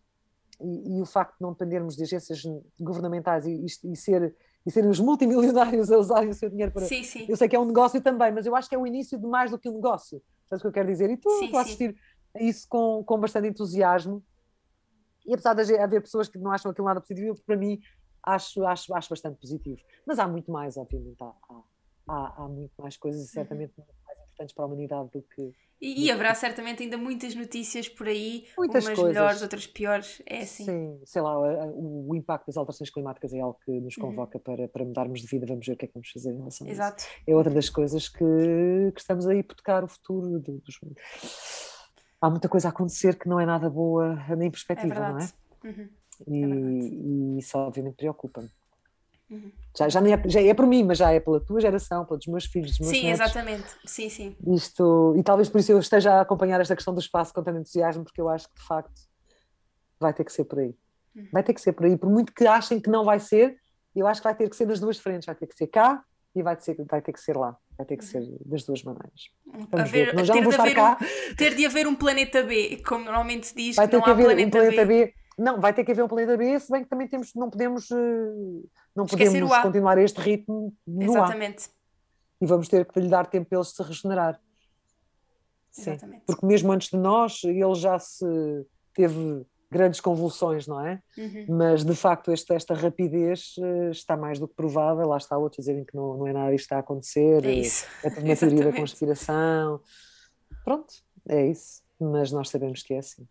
[0.61, 2.43] E, e, o facto de não dependermos de agências
[2.81, 4.35] governamentais e, e, e ser
[4.67, 6.85] e serem os multimilionários a usarem o seu dinheiro para.
[6.85, 7.25] Sim, sim.
[7.29, 9.27] Eu sei que é um negócio também, mas eu acho que é o início de
[9.27, 10.21] mais do que um negócio.
[10.47, 11.09] Sabes o que eu quero dizer?
[11.09, 11.97] E tu sim, a assistir
[12.35, 14.23] a isso com, com bastante entusiasmo
[15.29, 17.79] e apesar de haver pessoas que não acham aquilo nada positivo, para mim
[18.25, 19.81] acho, acho, acho bastante positivo.
[20.07, 21.33] Mas há muito mais, obviamente, há,
[22.09, 25.53] há, há muito mais coisas e certamente muito mais importantes para a humanidade do que.
[25.81, 29.15] E, e haverá certamente ainda muitas notícias por aí, muitas umas coisas.
[29.15, 30.65] melhores, outras piores, é assim.
[30.65, 34.07] Sim, sei lá, o, o, impacto das alterações climáticas é algo que nos uhum.
[34.07, 34.43] convoca uhum.
[34.43, 36.67] para, para mudarmos de vida, vamos ver o que é que vamos fazer em relação
[36.67, 37.05] Exato.
[37.05, 37.23] a isso.
[37.29, 38.25] É outra das coisas que,
[38.93, 40.81] que estamos a hipotecar o futuro dos.
[42.21, 45.29] Há muita coisa a acontecer que não é nada boa nem perspectiva, é não é?
[45.65, 45.89] Uhum.
[46.27, 48.51] E, é isso obviamente preocupa-me.
[49.31, 49.53] Uhum.
[49.77, 52.47] Já, já, é, já é por mim, mas já é pela tua geração, pelos meus
[52.47, 53.21] filhos, dos meus Sim, netos.
[53.21, 53.69] exatamente.
[53.85, 54.37] Sim, sim.
[54.49, 57.59] Isto, e talvez por isso eu esteja a acompanhar esta questão do espaço com tanto
[57.59, 59.01] entusiasmo, porque eu acho que de facto
[60.01, 60.75] vai ter que ser por aí.
[61.15, 61.29] Uhum.
[61.33, 63.59] Vai ter que ser por aí, por muito que achem que não vai ser,
[63.95, 66.03] eu acho que vai ter que ser nas duas frentes, vai ter que ser cá
[66.39, 67.57] e vai ser, vai ter que ser lá.
[67.77, 68.39] Vai ter que ser uhum.
[68.45, 69.31] das duas maneiras.
[69.71, 70.07] Vamos ver.
[70.25, 70.99] Já ter, não vou estar cá.
[71.01, 73.77] Um, ter de haver um planeta B, como normalmente se diz.
[73.77, 75.07] Vai ter que haver planeta um planeta B.
[75.07, 75.15] B.
[75.39, 77.89] Não, vai ter que haver um planeta B, se bem que também temos, não podemos,
[77.93, 77.95] eh,
[78.95, 81.67] não podemos continuar este ritmo no Exatamente.
[81.67, 82.45] A.
[82.45, 84.41] E vamos ter que lhe dar tempo para ele se regenerar.
[85.71, 85.91] Sim.
[85.91, 86.25] Exatamente.
[86.27, 88.27] Porque mesmo antes de nós, ele já se
[88.93, 91.01] teve grandes convulsões, não é?
[91.17, 91.47] Uhum.
[91.49, 95.07] Mas de facto esta, esta rapidez uh, está mais do que provada.
[95.07, 97.87] Lá está outros dizerem que não, não é nada isto está a acontecer, é, isso.
[98.03, 99.81] é uma teoria da conspiração.
[100.65, 100.95] Pronto,
[101.29, 101.83] é isso.
[102.01, 103.27] Mas nós sabemos que é assim.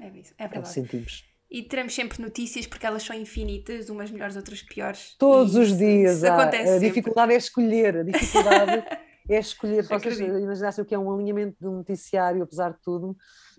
[0.00, 0.68] É isso, é verdade.
[0.68, 1.24] É sentimos.
[1.50, 5.14] E teremos sempre notícias porque elas são infinitas, umas melhores, outras piores.
[5.18, 6.24] Todos os dias.
[6.24, 6.88] Há, acontece a sempre.
[6.88, 7.96] dificuldade é escolher.
[7.98, 8.84] A dificuldade
[9.30, 9.84] é escolher.
[9.84, 13.10] Se vocês imaginassem o que é um alinhamento de um noticiário, apesar de tudo,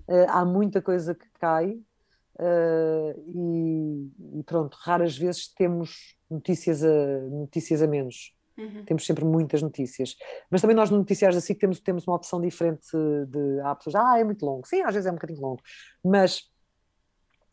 [0.07, 1.79] uh, há muita coisa que cai.
[2.39, 8.35] Uh, e, e, pronto, raras vezes temos notícias a, notícias a menos.
[8.57, 8.85] Uhum.
[8.85, 10.15] Temos sempre muitas notícias.
[10.49, 12.87] Mas também nós no noticiários assim temos, temos uma opção diferente
[13.27, 13.59] de.
[13.61, 14.67] Há pessoas, ah, é muito longo.
[14.67, 15.61] Sim, às vezes é um bocadinho longo.
[16.03, 16.43] Mas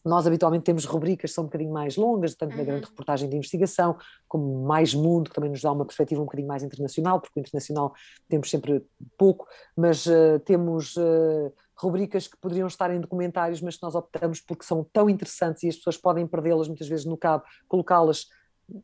[0.05, 2.91] nós habitualmente temos rubricas que são um bocadinho mais longas, tanto na grande uhum.
[2.91, 3.97] reportagem de investigação,
[4.29, 7.41] como Mais Mundo, que também nos dá uma perspectiva um bocadinho mais internacional, porque o
[7.41, 7.95] internacional
[8.29, 8.85] temos sempre
[9.17, 14.41] pouco, mas uh, temos uh, rubricas que poderiam estar em documentários, mas que nós optamos
[14.41, 18.27] porque são tão interessantes e as pessoas podem perdê-las muitas vezes no cabo, colocá-las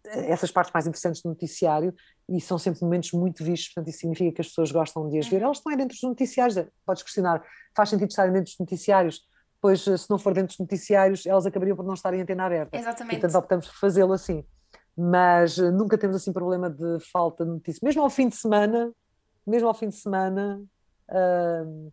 [0.06, 1.94] eh, essas partes mais interessantes do noticiário
[2.28, 5.28] e são sempre momentos muito vistos, portanto isso significa que as pessoas gostam de as
[5.28, 5.38] ver.
[5.38, 5.44] Uhum.
[5.44, 7.42] Elas estão aí dentro dos noticiários, podes questionar,
[7.74, 9.28] faz sentido estarem dentro dos noticiários?
[9.60, 12.76] pois se não for dentro dos noticiários, elas acabariam por não estar em antena aberta.
[12.76, 13.20] Exatamente.
[13.20, 14.44] Portanto, optamos por fazê-lo assim.
[14.96, 17.80] Mas eh, nunca temos assim problema de falta de notícias.
[17.80, 18.92] Mesmo ao fim de semana,
[19.46, 20.62] mesmo ao fim de semana,
[21.10, 21.92] uh,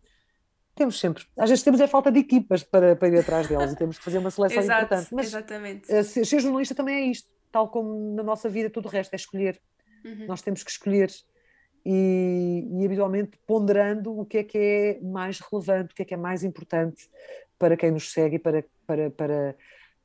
[0.78, 1.24] temos sempre.
[1.36, 4.04] Às vezes temos é falta de equipas para, para ir atrás delas e temos que
[4.04, 5.14] fazer uma seleção Exato, importante.
[5.14, 5.92] Mas exatamente.
[5.92, 9.12] Uh, ser, ser jornalista também é isto, tal como na nossa vida tudo o resto,
[9.12, 9.60] é escolher.
[10.04, 10.26] Uhum.
[10.26, 11.10] Nós temos que escolher
[11.84, 16.14] e, e, habitualmente ponderando o que é que é mais relevante, o que é que
[16.14, 17.08] é mais importante,
[17.58, 19.56] para quem nos segue e para, para, para,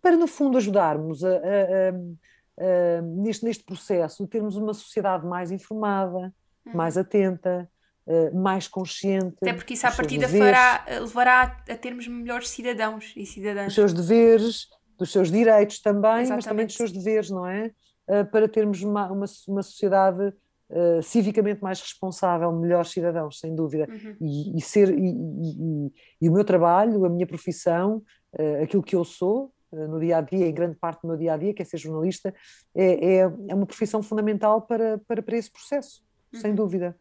[0.01, 6.33] para no fundo, ajudarmos a, a, a neste, neste processo, termos uma sociedade mais informada,
[6.65, 6.73] uhum.
[6.73, 7.69] mais atenta,
[8.07, 9.35] uh, mais consciente.
[9.41, 13.65] Até porque isso à partida fará, levará a termos melhores cidadãos e cidadãs.
[13.65, 16.35] Dos seus deveres, dos seus direitos também, Exatamente.
[16.35, 17.71] mas também dos seus deveres, não é?
[18.07, 20.33] Uh, para termos uma, uma, uma sociedade
[20.73, 23.87] uh, civicamente mais responsável, melhores cidadãos, sem dúvida.
[23.89, 24.15] Uhum.
[24.21, 28.03] E, e, ser, e, e, e, o meu trabalho, a minha profissão,
[28.39, 31.17] uh, aquilo que eu sou, uh, no dia a dia, em grande parte do meu
[31.17, 32.33] dia a dia, que é ser jornalista,
[32.75, 36.01] é, é, é uma profissão fundamental para, para, para esse processo,
[36.33, 36.39] uhum.
[36.39, 36.95] sem dúvida.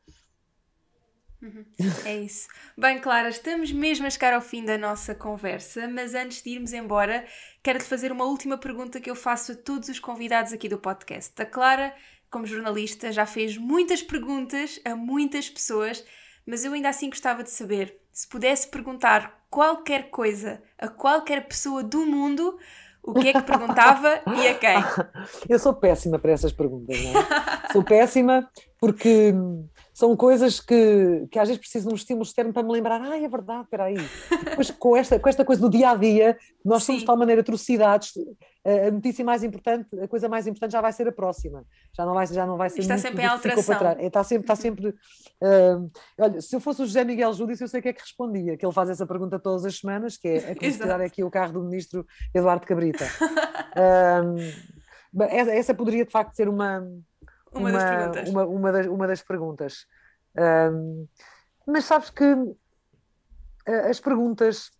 [1.42, 1.64] Uhum.
[2.04, 2.46] É isso.
[2.78, 6.72] Bem, Clara, estamos mesmo a chegar ao fim da nossa conversa, mas antes de irmos
[6.72, 7.24] embora,
[7.62, 11.32] quero-te fazer uma última pergunta que eu faço a todos os convidados aqui do podcast.
[11.42, 11.92] A Clara
[12.32, 16.02] como jornalista, já fez muitas perguntas a muitas pessoas,
[16.46, 21.84] mas eu ainda assim gostava de saber se pudesse perguntar qualquer coisa a qualquer pessoa
[21.84, 22.58] do mundo,
[23.02, 24.76] o que é que perguntava e a quem?
[25.48, 27.72] Eu sou péssima para essas perguntas, não é?
[27.72, 28.48] sou péssima
[28.80, 29.34] porque
[29.92, 33.16] são coisas que, que às vezes preciso de um estímulo externo para me lembrar, ah,
[33.16, 33.96] é verdade, espera aí.
[34.44, 37.42] Depois com esta, com esta coisa do dia a dia, nós somos de tal maneira
[37.42, 38.12] atrocidades,
[38.64, 41.64] a notícia mais importante, a coisa mais importante já vai ser a próxima.
[41.94, 43.74] Já não vai, já não vai ser Está sempre em alteração.
[43.98, 44.88] É, está sempre, está sempre.
[44.88, 48.00] Uh, olha, se eu fosse o José Miguel Júdice, eu sei o que é que
[48.00, 51.30] respondia, que ele faz essa pergunta todas as semanas, que é a considerar aqui o
[51.30, 53.04] carro do ministro Eduardo Cabrita.
[53.76, 56.82] uh, essa poderia de facto ser uma
[57.52, 58.28] uma, uma, das perguntas.
[58.28, 59.86] Uma, uma, das, uma das perguntas.
[60.72, 61.06] Um,
[61.66, 62.54] mas sabes que uh,
[63.88, 64.70] as perguntas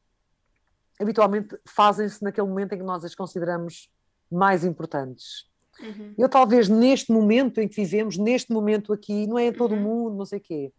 [1.01, 3.91] habitualmente fazem-se naquele momento em que nós as consideramos
[4.31, 5.51] mais importantes.
[5.81, 6.15] Uhum.
[6.17, 9.75] Eu talvez neste momento em que vivemos, neste momento aqui, não é em todo o
[9.75, 9.83] uhum.
[9.83, 10.73] mundo, não sei o quê.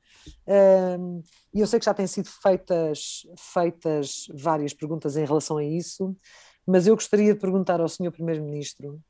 [1.54, 6.16] E eu sei que já têm sido feitas, feitas várias perguntas em relação a isso,
[6.66, 8.12] mas eu gostaria de perguntar ao Sr.
[8.12, 9.02] Primeiro-Ministro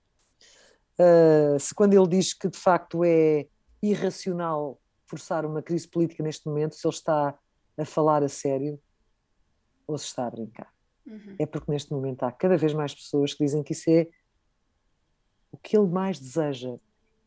[0.99, 3.47] uh, se quando ele diz que de facto é
[3.81, 7.37] irracional forçar uma crise política neste momento se ele está
[7.77, 8.79] a falar a sério
[9.85, 10.71] ou se está a brincar.
[11.05, 11.35] Uhum.
[11.37, 14.07] É porque neste momento há cada vez mais pessoas que dizem que isso é
[15.51, 16.75] o que ele mais deseja.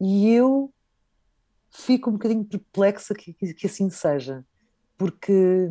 [0.01, 0.73] E eu
[1.71, 4.45] fico um bocadinho perplexa que, que, que assim seja,
[4.97, 5.69] porque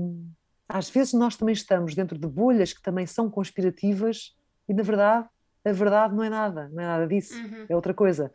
[0.69, 4.35] às vezes nós também estamos dentro de bolhas que também são conspirativas
[4.67, 5.27] e na verdade
[5.65, 7.65] a verdade não é nada, não é nada disso, uhum.
[7.67, 8.31] é outra coisa.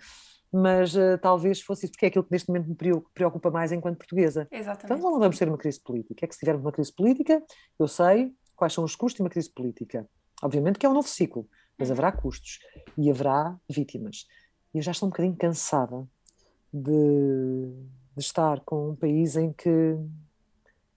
[0.53, 3.99] Mas uh, talvez fosse isso, porque é aquilo que neste momento me preocupa mais enquanto
[3.99, 4.49] portuguesa.
[4.51, 4.99] Exatamente.
[4.99, 6.25] Então não vamos ter uma crise política.
[6.25, 7.41] É que se tivermos uma crise política,
[7.79, 10.09] eu sei quais são os custos de uma crise política.
[10.43, 11.93] Obviamente que é um novo ciclo, mas uhum.
[11.93, 12.59] haverá custos
[12.99, 14.27] e haverá vítimas.
[14.75, 16.05] E eu já estou um bocadinho cansada
[16.73, 17.73] de,
[18.17, 19.97] de estar com um país em que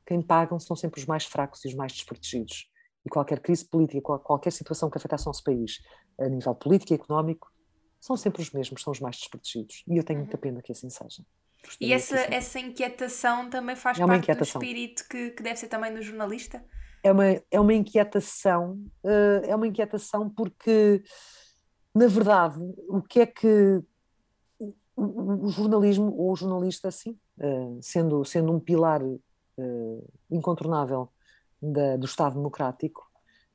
[0.06, 2.70] quem pagam são sempre os mais fracos e os mais desprotegidos.
[3.06, 5.82] E qualquer crise política, qualquer situação que afetasse o nosso país,
[6.20, 7.52] a nível político e económico,
[8.00, 9.84] são sempre os mesmos, são os mais desprotegidos.
[9.88, 10.42] E eu tenho muita uhum.
[10.42, 11.24] pena que assim seja.
[11.64, 12.34] Gostaria e essa, assim.
[12.34, 16.64] essa inquietação também faz é parte do espírito que, que deve ser também do jornalista?
[17.02, 21.04] É uma, é uma inquietação, uh, é uma inquietação porque,
[21.94, 23.82] na verdade, o que é que
[24.96, 31.10] o, jornalismo, ou o jornalista, assim, uh, sendo, sendo um pilar uh, incontornável
[31.62, 33.10] da, do Estado Democrático,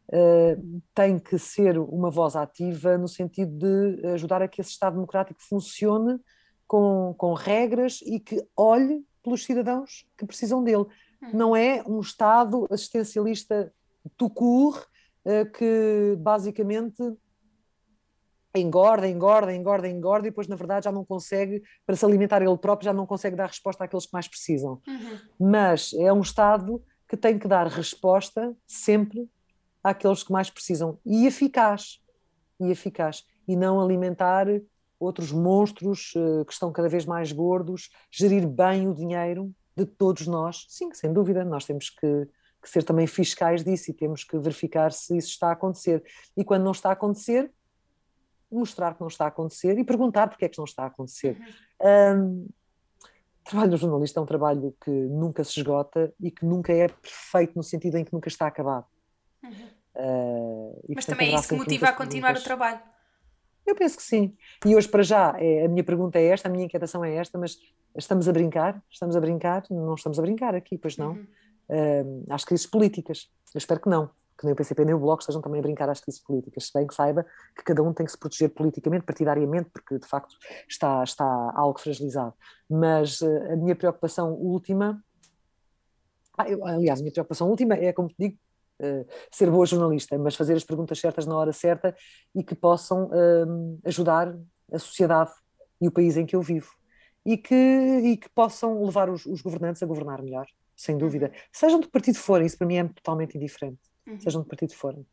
[0.08, 4.94] uh, tem que ser uma voz ativa no sentido de ajudar a que esse Estado
[4.94, 6.18] Democrático funcione
[6.66, 10.86] com, com regras e que olhe pelos cidadãos que precisam dele.
[11.22, 11.30] Hum.
[11.32, 13.72] Não é um Estado assistencialista
[14.16, 14.84] tout court,
[15.24, 17.02] uh, que basicamente
[18.54, 22.56] engorda, engorda, engorda, engorda e depois na verdade já não consegue, para se alimentar ele
[22.56, 24.80] próprio, já não consegue dar resposta àqueles que mais precisam.
[24.86, 25.50] Uhum.
[25.50, 29.28] Mas é um Estado que tem que dar resposta sempre
[29.82, 32.00] àqueles que mais precisam e eficaz,
[32.60, 34.46] e eficaz, e não alimentar
[34.98, 40.26] outros monstros uh, que estão cada vez mais gordos, gerir bem o dinheiro de todos
[40.26, 40.66] nós.
[40.68, 42.28] Sim, sem dúvida, nós temos que,
[42.60, 46.02] que ser também fiscais disso e temos que verificar se isso está a acontecer.
[46.36, 47.50] E quando não está a acontecer,
[48.50, 51.38] mostrar que não está a acontecer e perguntar porque é que não está a acontecer.
[51.80, 52.22] Uhum.
[52.22, 52.48] Um,
[53.40, 56.88] o trabalho do jornalista é um trabalho que nunca se esgota e que nunca é
[56.88, 58.86] perfeito no sentido em que nunca está acabado.
[59.42, 59.52] Uhum.
[59.96, 62.80] Uh, mas também é isso que motiva a continuar o trabalho.
[63.66, 64.36] Eu penso que sim.
[64.64, 67.36] E hoje, para já, é, a minha pergunta é esta, a minha inquietação é esta,
[67.36, 67.58] mas
[67.96, 68.82] estamos a brincar?
[68.90, 69.64] Estamos a brincar?
[69.70, 71.12] Não estamos a brincar aqui, pois não.
[71.12, 71.26] Uhum.
[71.68, 73.28] Uh, às crises políticas.
[73.54, 75.90] Eu espero que não que nem o PCP nem o Bloco estejam também a brincar
[75.90, 77.26] às crises políticas, se bem que saiba
[77.56, 80.36] que cada um tem que se proteger politicamente, partidariamente, porque de facto
[80.68, 81.24] está, está
[81.56, 82.32] algo fragilizado.
[82.70, 85.02] Mas uh, a minha preocupação última,
[86.38, 88.38] ah, eu, aliás, a minha preocupação última é, como te digo,
[89.30, 91.94] ser boa jornalista, mas fazer as perguntas certas na hora certa
[92.34, 94.36] e que possam uh, ajudar
[94.72, 95.32] a sociedade
[95.80, 96.70] e o país em que eu vivo.
[97.24, 101.26] E que, e que possam levar os, os governantes a governar melhor, sem dúvida.
[101.26, 101.32] Uhum.
[101.52, 104.20] Sejam de partido forem, isso para mim é totalmente indiferente uhum.
[104.20, 105.06] sejam de partido forem.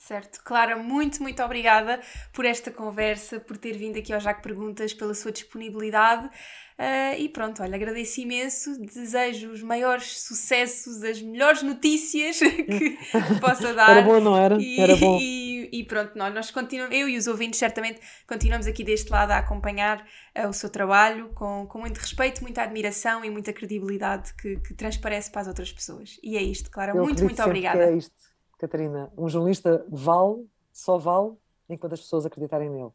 [0.00, 0.40] Certo.
[0.42, 2.00] Clara, muito, muito obrigada
[2.32, 6.26] por esta conversa, por ter vindo aqui ao Jaco Perguntas, pela sua disponibilidade.
[6.26, 12.98] Uh, e pronto, olha, agradeço imenso, desejo os maiores sucessos, as melhores notícias que,
[13.40, 13.90] possa dar.
[13.90, 14.56] Era bom, não era?
[14.58, 15.18] E, era bom.
[15.20, 19.32] E, e pronto, nós, nós continuamos, eu e os ouvintes certamente continuamos aqui deste lado
[19.32, 20.02] a acompanhar
[20.34, 24.72] uh, o seu trabalho com, com muito respeito, muita admiração e muita credibilidade que, que
[24.72, 26.18] transparece para as outras pessoas.
[26.22, 27.84] E é isto, Clara, eu muito, muito obrigada.
[27.84, 28.29] é isto,
[28.60, 29.12] Catarina.
[29.16, 31.32] Um jornalista vale, só vale
[31.68, 32.90] enquanto as pessoas acreditarem nele.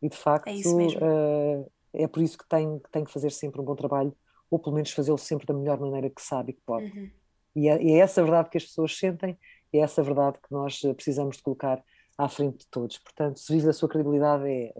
[0.00, 0.48] E de facto.
[0.48, 0.52] É.
[0.52, 4.14] Uh, é por isso que tem, que tem que fazer sempre um bom trabalho,
[4.50, 6.86] ou pelo menos fazê-lo sempre da melhor maneira que sabe e que pode.
[6.86, 7.10] Uhum.
[7.54, 9.38] E, é, e é essa verdade que as pessoas sentem,
[9.72, 11.82] é essa verdade que nós eh, precisamos de colocar
[12.16, 12.98] à frente de todos.
[12.98, 14.72] Portanto, se vive a sua credibilidade, é,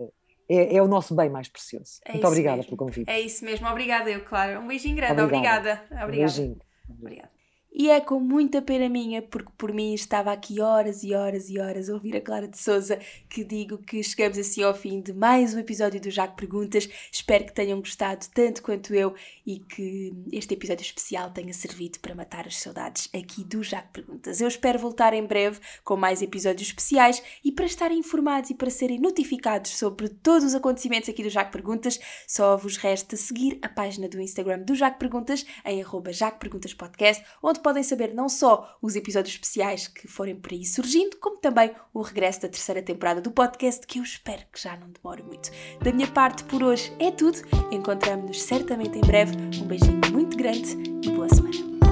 [0.49, 1.99] é, é, o nosso bem mais precioso.
[2.03, 2.69] É Muito obrigada mesmo.
[2.69, 3.09] pelo convite.
[3.09, 4.59] É isso mesmo, obrigada eu, claro.
[4.59, 5.83] Um beijinho grande, obrigada.
[5.85, 6.05] Obrigada.
[6.05, 6.57] Um beijinho.
[6.89, 7.32] Obrigada.
[7.75, 11.57] E é com muita pena minha, porque por mim estava aqui horas e horas e
[11.57, 15.11] horas a ouvir a Clara de Souza, que digo que chegamos assim ao fim de
[15.11, 16.87] mais um episódio do Jaco Perguntas.
[17.11, 22.13] Espero que tenham gostado tanto quanto eu e que este episódio especial tenha servido para
[22.13, 24.39] matar as saudades aqui do Jaco Perguntas.
[24.39, 28.69] Eu espero voltar em breve com mais episódios especiais e para estarem informados e para
[28.69, 33.69] serem notificados sobre todos os acontecimentos aqui do Jaco Perguntas, só vos resta seguir a
[33.69, 38.29] página do Instagram do Jaco Perguntas em arroba Jaco Perguntas Podcast, onde podem saber não
[38.29, 42.81] só os episódios especiais que forem por aí surgindo, como também o regresso da terceira
[42.81, 45.49] temporada do podcast, que eu espero que já não demore muito.
[45.81, 47.39] Da minha parte, por hoje é tudo.
[47.71, 49.35] Encontramos-nos certamente em breve.
[49.61, 51.82] Um beijinho muito grande e boa semana.